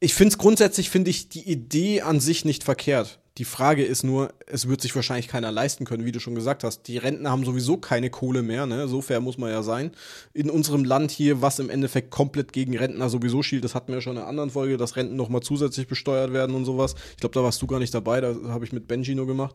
ich 0.00 0.14
finde 0.14 0.32
es 0.32 0.38
grundsätzlich, 0.38 0.90
finde 0.90 1.10
ich 1.10 1.28
die 1.28 1.50
Idee 1.50 2.02
an 2.02 2.20
sich 2.20 2.44
nicht 2.44 2.64
verkehrt. 2.64 3.18
Die 3.38 3.44
Frage 3.44 3.84
ist 3.84 4.02
nur, 4.02 4.32
es 4.46 4.66
wird 4.66 4.80
sich 4.80 4.94
wahrscheinlich 4.96 5.28
keiner 5.28 5.52
leisten 5.52 5.84
können, 5.84 6.04
wie 6.04 6.10
du 6.10 6.18
schon 6.18 6.34
gesagt 6.34 6.64
hast. 6.64 6.82
Die 6.88 6.98
Rentner 6.98 7.30
haben 7.30 7.44
sowieso 7.44 7.76
keine 7.76 8.10
Kohle 8.10 8.42
mehr, 8.42 8.66
ne? 8.66 8.88
So 8.88 9.00
fair 9.00 9.20
muss 9.20 9.38
man 9.38 9.50
ja 9.50 9.62
sein. 9.62 9.92
In 10.34 10.50
unserem 10.50 10.84
Land 10.84 11.12
hier, 11.12 11.40
was 11.40 11.60
im 11.60 11.70
Endeffekt 11.70 12.10
komplett 12.10 12.52
gegen 12.52 12.76
Rentner 12.76 13.08
sowieso 13.08 13.44
schielt, 13.44 13.62
das 13.62 13.76
hatten 13.76 13.88
wir 13.88 13.96
ja 13.96 14.00
schon 14.00 14.14
in 14.14 14.18
einer 14.18 14.28
anderen 14.28 14.50
Folge, 14.50 14.76
dass 14.76 14.96
Renten 14.96 15.14
nochmal 15.14 15.40
zusätzlich 15.40 15.86
besteuert 15.86 16.32
werden 16.32 16.56
und 16.56 16.64
sowas. 16.64 16.96
Ich 17.12 17.18
glaube, 17.18 17.34
da 17.34 17.44
warst 17.44 17.62
du 17.62 17.68
gar 17.68 17.78
nicht 17.78 17.94
dabei, 17.94 18.20
da 18.20 18.34
habe 18.48 18.64
ich 18.64 18.72
mit 18.72 18.88
Benji 18.88 19.14
nur 19.14 19.28
gemacht. 19.28 19.54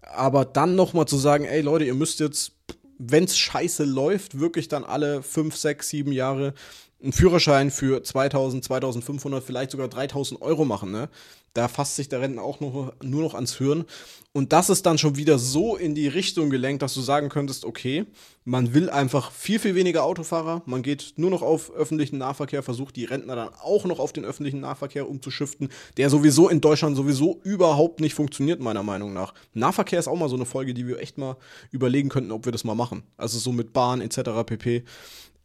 Aber 0.00 0.46
dann 0.46 0.74
nochmal 0.74 1.06
zu 1.06 1.18
sagen, 1.18 1.44
ey 1.44 1.60
Leute, 1.60 1.84
ihr 1.84 1.94
müsst 1.94 2.20
jetzt, 2.20 2.52
wenn's 2.98 3.36
scheiße 3.36 3.84
läuft, 3.84 4.40
wirklich 4.40 4.68
dann 4.68 4.84
alle 4.84 5.22
fünf, 5.22 5.54
sechs, 5.54 5.90
sieben 5.90 6.12
Jahre 6.12 6.54
einen 7.02 7.12
Führerschein 7.12 7.70
für 7.70 8.02
2000, 8.02 8.64
2500, 8.64 9.42
vielleicht 9.42 9.70
sogar 9.70 9.88
3000 9.88 10.42
Euro 10.42 10.64
machen, 10.64 10.90
ne? 10.90 11.08
Da 11.54 11.66
fasst 11.66 11.96
sich 11.96 12.08
der 12.08 12.20
Rentner 12.20 12.42
auch 12.42 12.60
noch, 12.60 12.92
nur 13.02 13.22
noch 13.22 13.34
ans 13.34 13.56
Hirn. 13.56 13.84
Und 14.32 14.52
das 14.52 14.68
ist 14.68 14.84
dann 14.86 14.98
schon 14.98 15.16
wieder 15.16 15.38
so 15.38 15.76
in 15.76 15.94
die 15.94 16.06
Richtung 16.06 16.50
gelenkt, 16.50 16.82
dass 16.82 16.94
du 16.94 17.00
sagen 17.00 17.30
könntest, 17.30 17.64
okay, 17.64 18.04
man 18.44 18.74
will 18.74 18.90
einfach 18.90 19.32
viel, 19.32 19.58
viel 19.58 19.74
weniger 19.74 20.04
Autofahrer, 20.04 20.62
man 20.66 20.82
geht 20.82 21.14
nur 21.16 21.30
noch 21.30 21.42
auf 21.42 21.72
öffentlichen 21.72 22.18
Nahverkehr, 22.18 22.62
versucht 22.62 22.96
die 22.96 23.06
Rentner 23.06 23.34
dann 23.34 23.50
auch 23.60 23.86
noch 23.86 23.98
auf 23.98 24.12
den 24.12 24.24
öffentlichen 24.24 24.60
Nahverkehr 24.60 25.08
umzuschiften, 25.08 25.70
der 25.96 26.10
sowieso 26.10 26.48
in 26.48 26.60
Deutschland 26.60 26.96
sowieso 26.96 27.40
überhaupt 27.42 28.00
nicht 28.00 28.14
funktioniert, 28.14 28.60
meiner 28.60 28.82
Meinung 28.82 29.12
nach. 29.12 29.34
Nahverkehr 29.54 29.98
ist 29.98 30.08
auch 30.08 30.16
mal 30.16 30.28
so 30.28 30.36
eine 30.36 30.46
Folge, 30.46 30.74
die 30.74 30.86
wir 30.86 31.00
echt 31.00 31.18
mal 31.18 31.36
überlegen 31.70 32.08
könnten, 32.08 32.30
ob 32.30 32.44
wir 32.44 32.52
das 32.52 32.64
mal 32.64 32.74
machen. 32.74 33.02
Also 33.16 33.38
so 33.38 33.52
mit 33.52 33.72
Bahn 33.72 34.00
etc. 34.00 34.44
pp. 34.46 34.84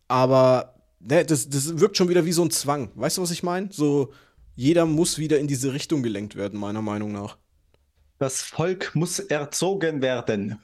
Aber 0.07 0.73
ne, 1.03 1.25
das, 1.25 1.49
das 1.49 1.79
wirkt 1.79 1.97
schon 1.97 2.09
wieder 2.09 2.25
wie 2.25 2.31
so 2.31 2.43
ein 2.43 2.51
Zwang. 2.51 2.89
Weißt 2.95 3.17
du, 3.17 3.21
was 3.21 3.31
ich 3.31 3.43
meine? 3.43 3.69
So, 3.71 4.11
jeder 4.55 4.85
muss 4.85 5.17
wieder 5.17 5.39
in 5.39 5.47
diese 5.47 5.73
Richtung 5.73 6.03
gelenkt 6.03 6.35
werden, 6.35 6.59
meiner 6.59 6.81
Meinung 6.81 7.11
nach. 7.11 7.37
Das 8.19 8.41
Volk 8.41 8.91
muss 8.95 9.19
erzogen 9.19 10.01
werden. 10.01 10.59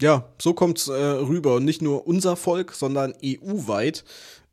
Ja, 0.00 0.32
so 0.40 0.54
kommt 0.54 0.78
es 0.78 0.88
äh, 0.88 0.92
rüber. 0.92 1.56
Und 1.56 1.64
nicht 1.64 1.82
nur 1.82 2.06
unser 2.06 2.36
Volk, 2.36 2.72
sondern 2.72 3.14
EU-weit 3.24 4.04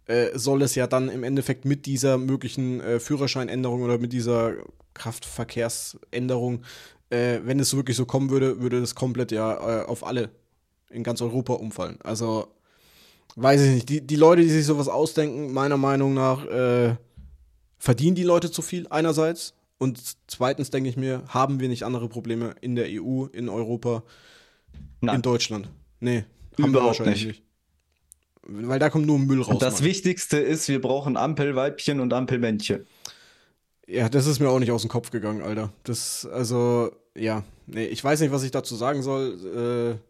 äh, 0.05 0.37
soll 0.37 0.61
es 0.61 0.75
ja 0.75 0.87
dann 0.87 1.09
im 1.09 1.23
Endeffekt 1.23 1.65
mit 1.65 1.85
dieser 1.85 2.17
möglichen 2.17 2.81
äh, 2.81 2.99
Führerscheinänderung 2.99 3.81
oder 3.81 3.97
mit 3.97 4.13
dieser 4.13 4.53
Kraftverkehrsänderung, 4.93 6.63
äh, 7.09 7.39
wenn 7.43 7.59
es 7.59 7.75
wirklich 7.75 7.95
so 7.95 8.05
kommen 8.05 8.29
würde, 8.29 8.61
würde 8.61 8.81
das 8.81 8.95
komplett 8.95 9.31
ja 9.31 9.81
äh, 9.81 9.85
auf 9.85 10.05
alle 10.05 10.31
in 10.89 11.03
ganz 11.03 11.21
Europa 11.21 11.53
umfallen. 11.53 11.99
Also 12.03 12.47
weiß 13.35 13.61
ich 13.61 13.73
nicht, 13.73 13.89
die, 13.89 14.01
die 14.05 14.15
Leute, 14.15 14.41
die 14.41 14.49
sich 14.49 14.65
sowas 14.65 14.87
ausdenken, 14.87 15.53
meiner 15.53 15.77
Meinung 15.77 16.13
nach, 16.13 16.45
äh, 16.45 16.95
verdienen 17.77 18.15
die 18.15 18.23
Leute 18.23 18.51
zu 18.51 18.61
viel 18.61 18.87
einerseits. 18.89 19.53
Und 19.77 20.01
zweitens 20.27 20.71
denke 20.71 20.89
ich 20.89 20.97
mir, 20.97 21.23
haben 21.29 21.59
wir 21.59 21.69
nicht 21.69 21.83
andere 21.83 22.09
Probleme 22.09 22.53
in 22.59 22.75
der 22.75 22.87
EU, 22.89 23.25
in 23.31 23.47
Europa, 23.47 24.03
Nein. 24.99 25.17
in 25.17 25.21
Deutschland? 25.21 25.69
Nee, 26.01 26.25
haben 26.61 26.73
wir 26.73 26.83
wahrscheinlich 26.83 27.25
nicht. 27.25 27.43
nicht. 28.47 28.67
Weil 28.67 28.79
da 28.79 28.89
kommt 28.89 29.05
nur 29.05 29.19
Müll 29.19 29.41
raus. 29.41 29.59
das 29.59 29.75
Mann. 29.75 29.83
Wichtigste 29.85 30.37
ist, 30.37 30.67
wir 30.67 30.81
brauchen 30.81 31.15
Ampelweibchen 31.15 31.99
und 31.99 32.11
Ampelmännchen. 32.13 32.85
Ja, 33.87 34.09
das 34.09 34.27
ist 34.27 34.39
mir 34.39 34.49
auch 34.49 34.59
nicht 34.59 34.71
aus 34.71 34.81
dem 34.81 34.89
Kopf 34.89 35.11
gegangen, 35.11 35.41
Alter. 35.41 35.71
Das, 35.83 36.25
also, 36.25 36.91
ja. 37.15 37.43
Nee, 37.67 37.85
ich 37.85 38.03
weiß 38.03 38.19
nicht, 38.19 38.31
was 38.31 38.43
ich 38.43 38.51
dazu 38.51 38.75
sagen 38.75 39.01
soll. 39.01 39.99
Äh, 39.99 40.08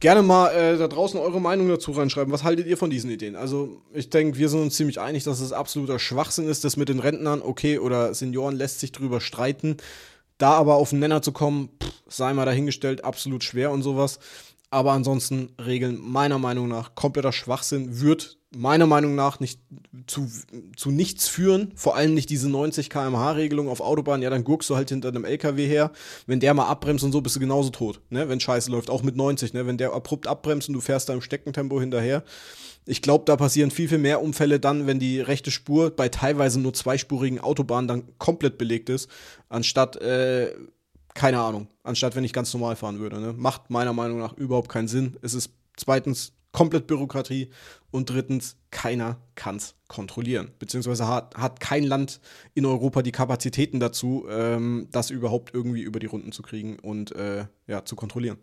gerne 0.00 0.22
mal 0.22 0.48
äh, 0.50 0.78
da 0.78 0.88
draußen 0.88 1.18
eure 1.18 1.40
Meinung 1.40 1.68
dazu 1.68 1.92
reinschreiben. 1.92 2.32
Was 2.32 2.44
haltet 2.44 2.66
ihr 2.66 2.76
von 2.76 2.90
diesen 2.90 3.10
Ideen? 3.10 3.36
Also, 3.36 3.82
ich 3.92 4.10
denke, 4.10 4.38
wir 4.38 4.48
sind 4.48 4.60
uns 4.60 4.76
ziemlich 4.76 5.00
einig, 5.00 5.24
dass 5.24 5.40
es 5.40 5.52
absoluter 5.52 5.98
Schwachsinn 5.98 6.48
ist, 6.48 6.64
das 6.64 6.76
mit 6.76 6.88
den 6.88 7.00
Rentnern, 7.00 7.42
okay, 7.42 7.78
oder 7.78 8.14
Senioren 8.14 8.56
lässt 8.56 8.80
sich 8.80 8.92
drüber 8.92 9.20
streiten. 9.20 9.76
Da 10.38 10.52
aber 10.52 10.74
auf 10.74 10.90
den 10.90 10.98
Nenner 10.98 11.22
zu 11.22 11.32
kommen, 11.32 11.70
pff, 11.82 11.92
sei 12.08 12.32
mal 12.34 12.44
dahingestellt, 12.44 13.04
absolut 13.04 13.42
schwer 13.42 13.70
und 13.70 13.82
sowas. 13.82 14.18
Aber 14.70 14.92
ansonsten 14.92 15.50
Regeln 15.64 15.98
meiner 16.00 16.38
Meinung 16.38 16.68
nach 16.68 16.94
kompletter 16.94 17.32
Schwachsinn 17.32 18.00
wird 18.00 18.38
meiner 18.54 18.86
Meinung 18.86 19.14
nach 19.14 19.40
nicht 19.40 19.60
zu, 20.06 20.30
zu 20.76 20.90
nichts 20.90 21.28
führen. 21.28 21.72
Vor 21.74 21.96
allem 21.96 22.14
nicht 22.14 22.30
diese 22.30 22.48
90 22.48 22.90
km/h 22.90 23.32
Regelung 23.32 23.68
auf 23.68 23.80
Autobahn. 23.80 24.22
Ja, 24.22 24.30
dann 24.30 24.44
guckst 24.44 24.70
du 24.70 24.76
halt 24.76 24.88
hinter 24.88 25.08
einem 25.08 25.24
LKW 25.24 25.66
her. 25.66 25.92
Wenn 26.26 26.40
der 26.40 26.54
mal 26.54 26.66
abbremst 26.66 27.04
und 27.04 27.12
so, 27.12 27.20
bist 27.20 27.36
du 27.36 27.40
genauso 27.40 27.70
tot, 27.70 28.00
ne? 28.10 28.28
Wenn 28.28 28.40
Scheiße 28.40 28.70
läuft. 28.70 28.90
Auch 28.90 29.02
mit 29.02 29.16
90, 29.16 29.52
ne? 29.52 29.66
Wenn 29.66 29.78
der 29.78 29.92
abrupt 29.92 30.26
abbremst 30.26 30.68
und 30.68 30.74
du 30.74 30.80
fährst 30.80 31.08
da 31.08 31.14
im 31.14 31.20
Steckentempo 31.20 31.80
hinterher. 31.80 32.22
Ich 32.88 33.02
glaube, 33.02 33.24
da 33.24 33.36
passieren 33.36 33.72
viel, 33.72 33.88
viel 33.88 33.98
mehr 33.98 34.22
Unfälle 34.22 34.60
dann, 34.60 34.86
wenn 34.86 35.00
die 35.00 35.20
rechte 35.20 35.50
Spur 35.50 35.90
bei 35.90 36.08
teilweise 36.08 36.60
nur 36.60 36.72
zweispurigen 36.72 37.40
Autobahnen 37.40 37.88
dann 37.88 38.04
komplett 38.18 38.58
belegt 38.58 38.88
ist, 38.88 39.10
anstatt, 39.48 39.96
äh, 39.96 40.54
keine 41.14 41.40
Ahnung, 41.40 41.66
anstatt 41.82 42.14
wenn 42.14 42.22
ich 42.22 42.32
ganz 42.32 42.54
normal 42.54 42.76
fahren 42.76 43.00
würde. 43.00 43.20
Ne? 43.20 43.32
Macht 43.32 43.70
meiner 43.70 43.92
Meinung 43.92 44.20
nach 44.20 44.34
überhaupt 44.34 44.68
keinen 44.68 44.86
Sinn. 44.86 45.16
Es 45.20 45.34
ist 45.34 45.50
zweitens 45.76 46.35
komplett 46.56 46.86
Bürokratie 46.86 47.50
und 47.90 48.08
drittens, 48.08 48.56
keiner 48.70 49.18
kann 49.34 49.56
es 49.56 49.74
kontrollieren. 49.88 50.52
Beziehungsweise 50.58 51.06
hat, 51.06 51.36
hat 51.36 51.60
kein 51.60 51.84
Land 51.84 52.18
in 52.54 52.64
Europa 52.64 53.02
die 53.02 53.12
Kapazitäten 53.12 53.78
dazu, 53.78 54.24
ähm, 54.30 54.88
das 54.90 55.10
überhaupt 55.10 55.52
irgendwie 55.52 55.82
über 55.82 56.00
die 56.00 56.06
Runden 56.06 56.32
zu 56.32 56.40
kriegen 56.40 56.78
und 56.78 57.14
äh, 57.14 57.44
ja, 57.66 57.84
zu 57.84 57.94
kontrollieren. 57.94 58.38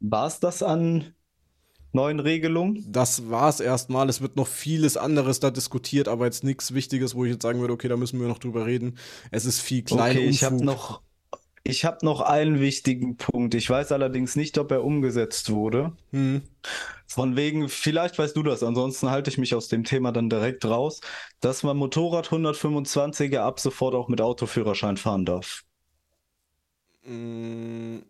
War 0.00 0.26
es 0.26 0.40
das 0.40 0.64
an 0.64 1.14
neuen 1.92 2.18
Regelungen? 2.18 2.84
Das 2.88 3.30
war 3.30 3.48
es 3.48 3.60
erstmal. 3.60 4.08
Es 4.08 4.20
wird 4.20 4.34
noch 4.34 4.48
vieles 4.48 4.96
anderes 4.96 5.38
da 5.38 5.52
diskutiert, 5.52 6.08
aber 6.08 6.24
jetzt 6.24 6.42
nichts 6.42 6.74
Wichtiges, 6.74 7.14
wo 7.14 7.24
ich 7.24 7.30
jetzt 7.30 7.42
sagen 7.42 7.60
würde, 7.60 7.74
okay, 7.74 7.86
da 7.86 7.96
müssen 7.96 8.20
wir 8.20 8.26
noch 8.26 8.38
drüber 8.38 8.66
reden. 8.66 8.98
Es 9.30 9.44
ist 9.44 9.60
viel 9.60 9.82
kleiner. 9.82 10.18
Okay, 10.18 10.28
ich 10.28 10.42
habe 10.42 10.64
noch 10.64 11.00
ich 11.62 11.84
habe 11.84 12.04
noch 12.04 12.20
einen 12.20 12.60
wichtigen 12.60 13.16
Punkt. 13.16 13.54
Ich 13.54 13.68
weiß 13.68 13.92
allerdings 13.92 14.36
nicht, 14.36 14.56
ob 14.58 14.70
er 14.70 14.84
umgesetzt 14.84 15.50
wurde. 15.50 15.92
Hm. 16.10 16.42
Von 17.06 17.36
wegen, 17.36 17.68
vielleicht 17.68 18.18
weißt 18.18 18.36
du 18.36 18.42
das, 18.42 18.62
ansonsten 18.62 19.10
halte 19.10 19.30
ich 19.30 19.38
mich 19.38 19.54
aus 19.54 19.68
dem 19.68 19.84
Thema 19.84 20.12
dann 20.12 20.30
direkt 20.30 20.64
raus, 20.64 21.00
dass 21.40 21.62
man 21.62 21.76
Motorrad 21.76 22.28
125er 22.28 23.38
ab 23.38 23.60
sofort 23.60 23.94
auch 23.94 24.08
mit 24.08 24.20
Autoführerschein 24.20 24.96
fahren 24.96 25.24
darf. 25.24 25.64
Hm. 27.02 28.04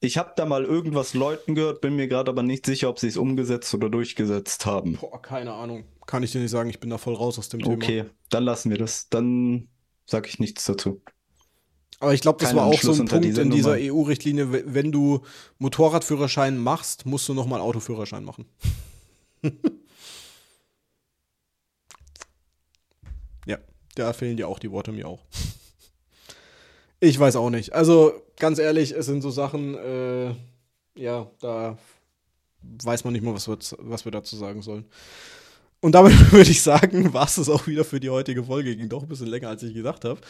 Ich 0.00 0.18
habe 0.18 0.32
da 0.34 0.44
mal 0.44 0.64
irgendwas 0.64 1.14
Leuten 1.14 1.54
gehört, 1.54 1.80
bin 1.80 1.94
mir 1.94 2.08
gerade 2.08 2.28
aber 2.28 2.42
nicht 2.42 2.66
sicher, 2.66 2.88
ob 2.88 2.98
sie 2.98 3.06
es 3.06 3.16
umgesetzt 3.16 3.72
oder 3.72 3.88
durchgesetzt 3.88 4.66
haben. 4.66 4.98
Boah, 5.00 5.22
keine 5.22 5.52
Ahnung. 5.52 5.84
Kann 6.06 6.24
ich 6.24 6.32
dir 6.32 6.40
nicht 6.40 6.50
sagen, 6.50 6.68
ich 6.68 6.80
bin 6.80 6.90
da 6.90 6.98
voll 6.98 7.14
raus 7.14 7.38
aus 7.38 7.48
dem 7.48 7.60
Thema. 7.60 7.74
Okay, 7.74 8.06
dann 8.28 8.42
lassen 8.42 8.70
wir 8.70 8.78
das. 8.78 9.08
Dann 9.10 9.68
sage 10.04 10.28
ich 10.28 10.40
nichts 10.40 10.64
dazu. 10.64 11.00
Aber 12.02 12.12
ich 12.14 12.20
glaube, 12.20 12.40
das 12.40 12.52
war 12.56 12.66
auch 12.66 12.82
so 12.82 12.90
ein 12.90 13.06
Punkt 13.06 13.38
in 13.38 13.50
dieser 13.50 13.76
EU-Richtlinie, 13.78 14.74
wenn 14.74 14.90
du 14.90 15.20
Motorradführerschein 15.58 16.58
machst, 16.58 17.06
musst 17.06 17.28
du 17.28 17.34
nochmal 17.34 17.60
Autoführerschein 17.60 18.24
machen. 18.24 18.44
ja, 23.46 23.58
da 23.94 24.12
fehlen 24.12 24.36
dir 24.36 24.48
auch 24.48 24.58
die 24.58 24.72
Worte 24.72 24.90
mir 24.90 25.06
auch. 25.06 25.20
Ich 26.98 27.16
weiß 27.20 27.36
auch 27.36 27.50
nicht. 27.50 27.72
Also, 27.72 28.20
ganz 28.36 28.58
ehrlich, 28.58 28.90
es 28.90 29.06
sind 29.06 29.22
so 29.22 29.30
Sachen, 29.30 29.76
äh, 29.76 30.34
ja, 30.96 31.30
da 31.38 31.78
weiß 32.82 33.04
man 33.04 33.12
nicht 33.12 33.22
mal, 33.22 33.32
was 33.32 33.46
wir, 33.46 33.58
was 33.78 34.04
wir 34.04 34.10
dazu 34.10 34.34
sagen 34.34 34.62
sollen. 34.62 34.86
Und 35.82 35.96
damit 35.96 36.12
würde 36.32 36.50
ich 36.50 36.62
sagen, 36.62 37.12
war 37.12 37.26
es 37.26 37.34
das 37.34 37.48
auch 37.48 37.66
wieder 37.66 37.84
für 37.84 37.98
die 37.98 38.08
heutige 38.08 38.44
Folge. 38.44 38.76
Ging 38.76 38.88
doch 38.88 39.02
ein 39.02 39.08
bisschen 39.08 39.26
länger, 39.26 39.48
als 39.48 39.64
ich 39.64 39.74
gedacht 39.74 40.04
habe. 40.04 40.20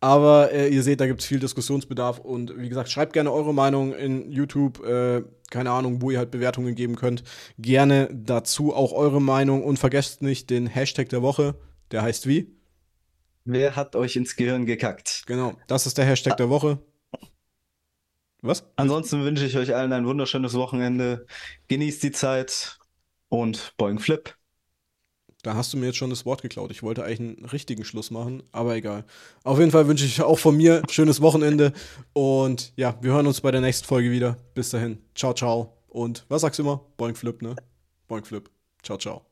Aber 0.00 0.52
äh, 0.52 0.68
ihr 0.68 0.82
seht, 0.82 1.00
da 1.00 1.06
gibt 1.06 1.20
es 1.20 1.26
viel 1.26 1.40
Diskussionsbedarf. 1.40 2.20
Und 2.20 2.56
wie 2.56 2.68
gesagt, 2.68 2.88
schreibt 2.88 3.12
gerne 3.12 3.32
eure 3.32 3.52
Meinung 3.52 3.94
in 3.94 4.30
YouTube. 4.30 4.82
Äh, 4.86 5.24
keine 5.50 5.72
Ahnung, 5.72 6.00
wo 6.00 6.12
ihr 6.12 6.18
halt 6.18 6.30
Bewertungen 6.30 6.76
geben 6.76 6.94
könnt. 6.94 7.24
Gerne 7.58 8.08
dazu 8.12 8.72
auch 8.72 8.92
eure 8.92 9.20
Meinung. 9.20 9.64
Und 9.64 9.78
vergesst 9.78 10.22
nicht 10.22 10.50
den 10.50 10.68
Hashtag 10.68 11.08
der 11.08 11.20
Woche. 11.20 11.56
Der 11.90 12.02
heißt 12.02 12.28
wie? 12.28 12.54
Wer 13.44 13.74
hat 13.74 13.96
euch 13.96 14.14
ins 14.14 14.36
Gehirn 14.36 14.66
gekackt? 14.66 15.24
Genau, 15.26 15.54
das 15.66 15.86
ist 15.86 15.98
der 15.98 16.04
Hashtag 16.04 16.36
der 16.36 16.48
Woche. 16.48 16.78
Was? 18.40 18.64
Ansonsten 18.76 19.24
wünsche 19.24 19.46
ich 19.46 19.56
euch 19.56 19.74
allen 19.74 19.92
ein 19.92 20.06
wunderschönes 20.06 20.54
Wochenende. 20.54 21.26
Genießt 21.66 22.04
die 22.04 22.12
Zeit 22.12 22.78
und 23.28 23.74
Boing 23.76 23.98
Flip. 23.98 24.32
Da 25.42 25.54
hast 25.54 25.72
du 25.72 25.76
mir 25.76 25.86
jetzt 25.86 25.96
schon 25.96 26.10
das 26.10 26.24
Wort 26.24 26.42
geklaut. 26.42 26.70
Ich 26.70 26.82
wollte 26.82 27.04
eigentlich 27.04 27.20
einen 27.20 27.44
richtigen 27.46 27.84
Schluss 27.84 28.10
machen, 28.10 28.44
aber 28.52 28.76
egal. 28.76 29.04
Auf 29.42 29.58
jeden 29.58 29.72
Fall 29.72 29.88
wünsche 29.88 30.04
ich 30.04 30.22
auch 30.22 30.38
von 30.38 30.56
mir 30.56 30.82
schönes 30.88 31.20
Wochenende 31.20 31.72
und 32.12 32.72
ja, 32.76 32.96
wir 33.00 33.12
hören 33.12 33.26
uns 33.26 33.40
bei 33.40 33.50
der 33.50 33.60
nächsten 33.60 33.86
Folge 33.86 34.10
wieder. 34.10 34.36
Bis 34.54 34.70
dahin. 34.70 34.98
Ciao, 35.14 35.34
ciao. 35.34 35.76
Und 35.88 36.24
was 36.28 36.42
sagst 36.42 36.58
du 36.58 36.62
immer? 36.62 36.80
Boing 36.96 37.16
Flip, 37.16 37.42
ne? 37.42 37.56
Boing 38.06 38.24
Flip. 38.24 38.48
Ciao, 38.82 38.96
ciao. 38.98 39.31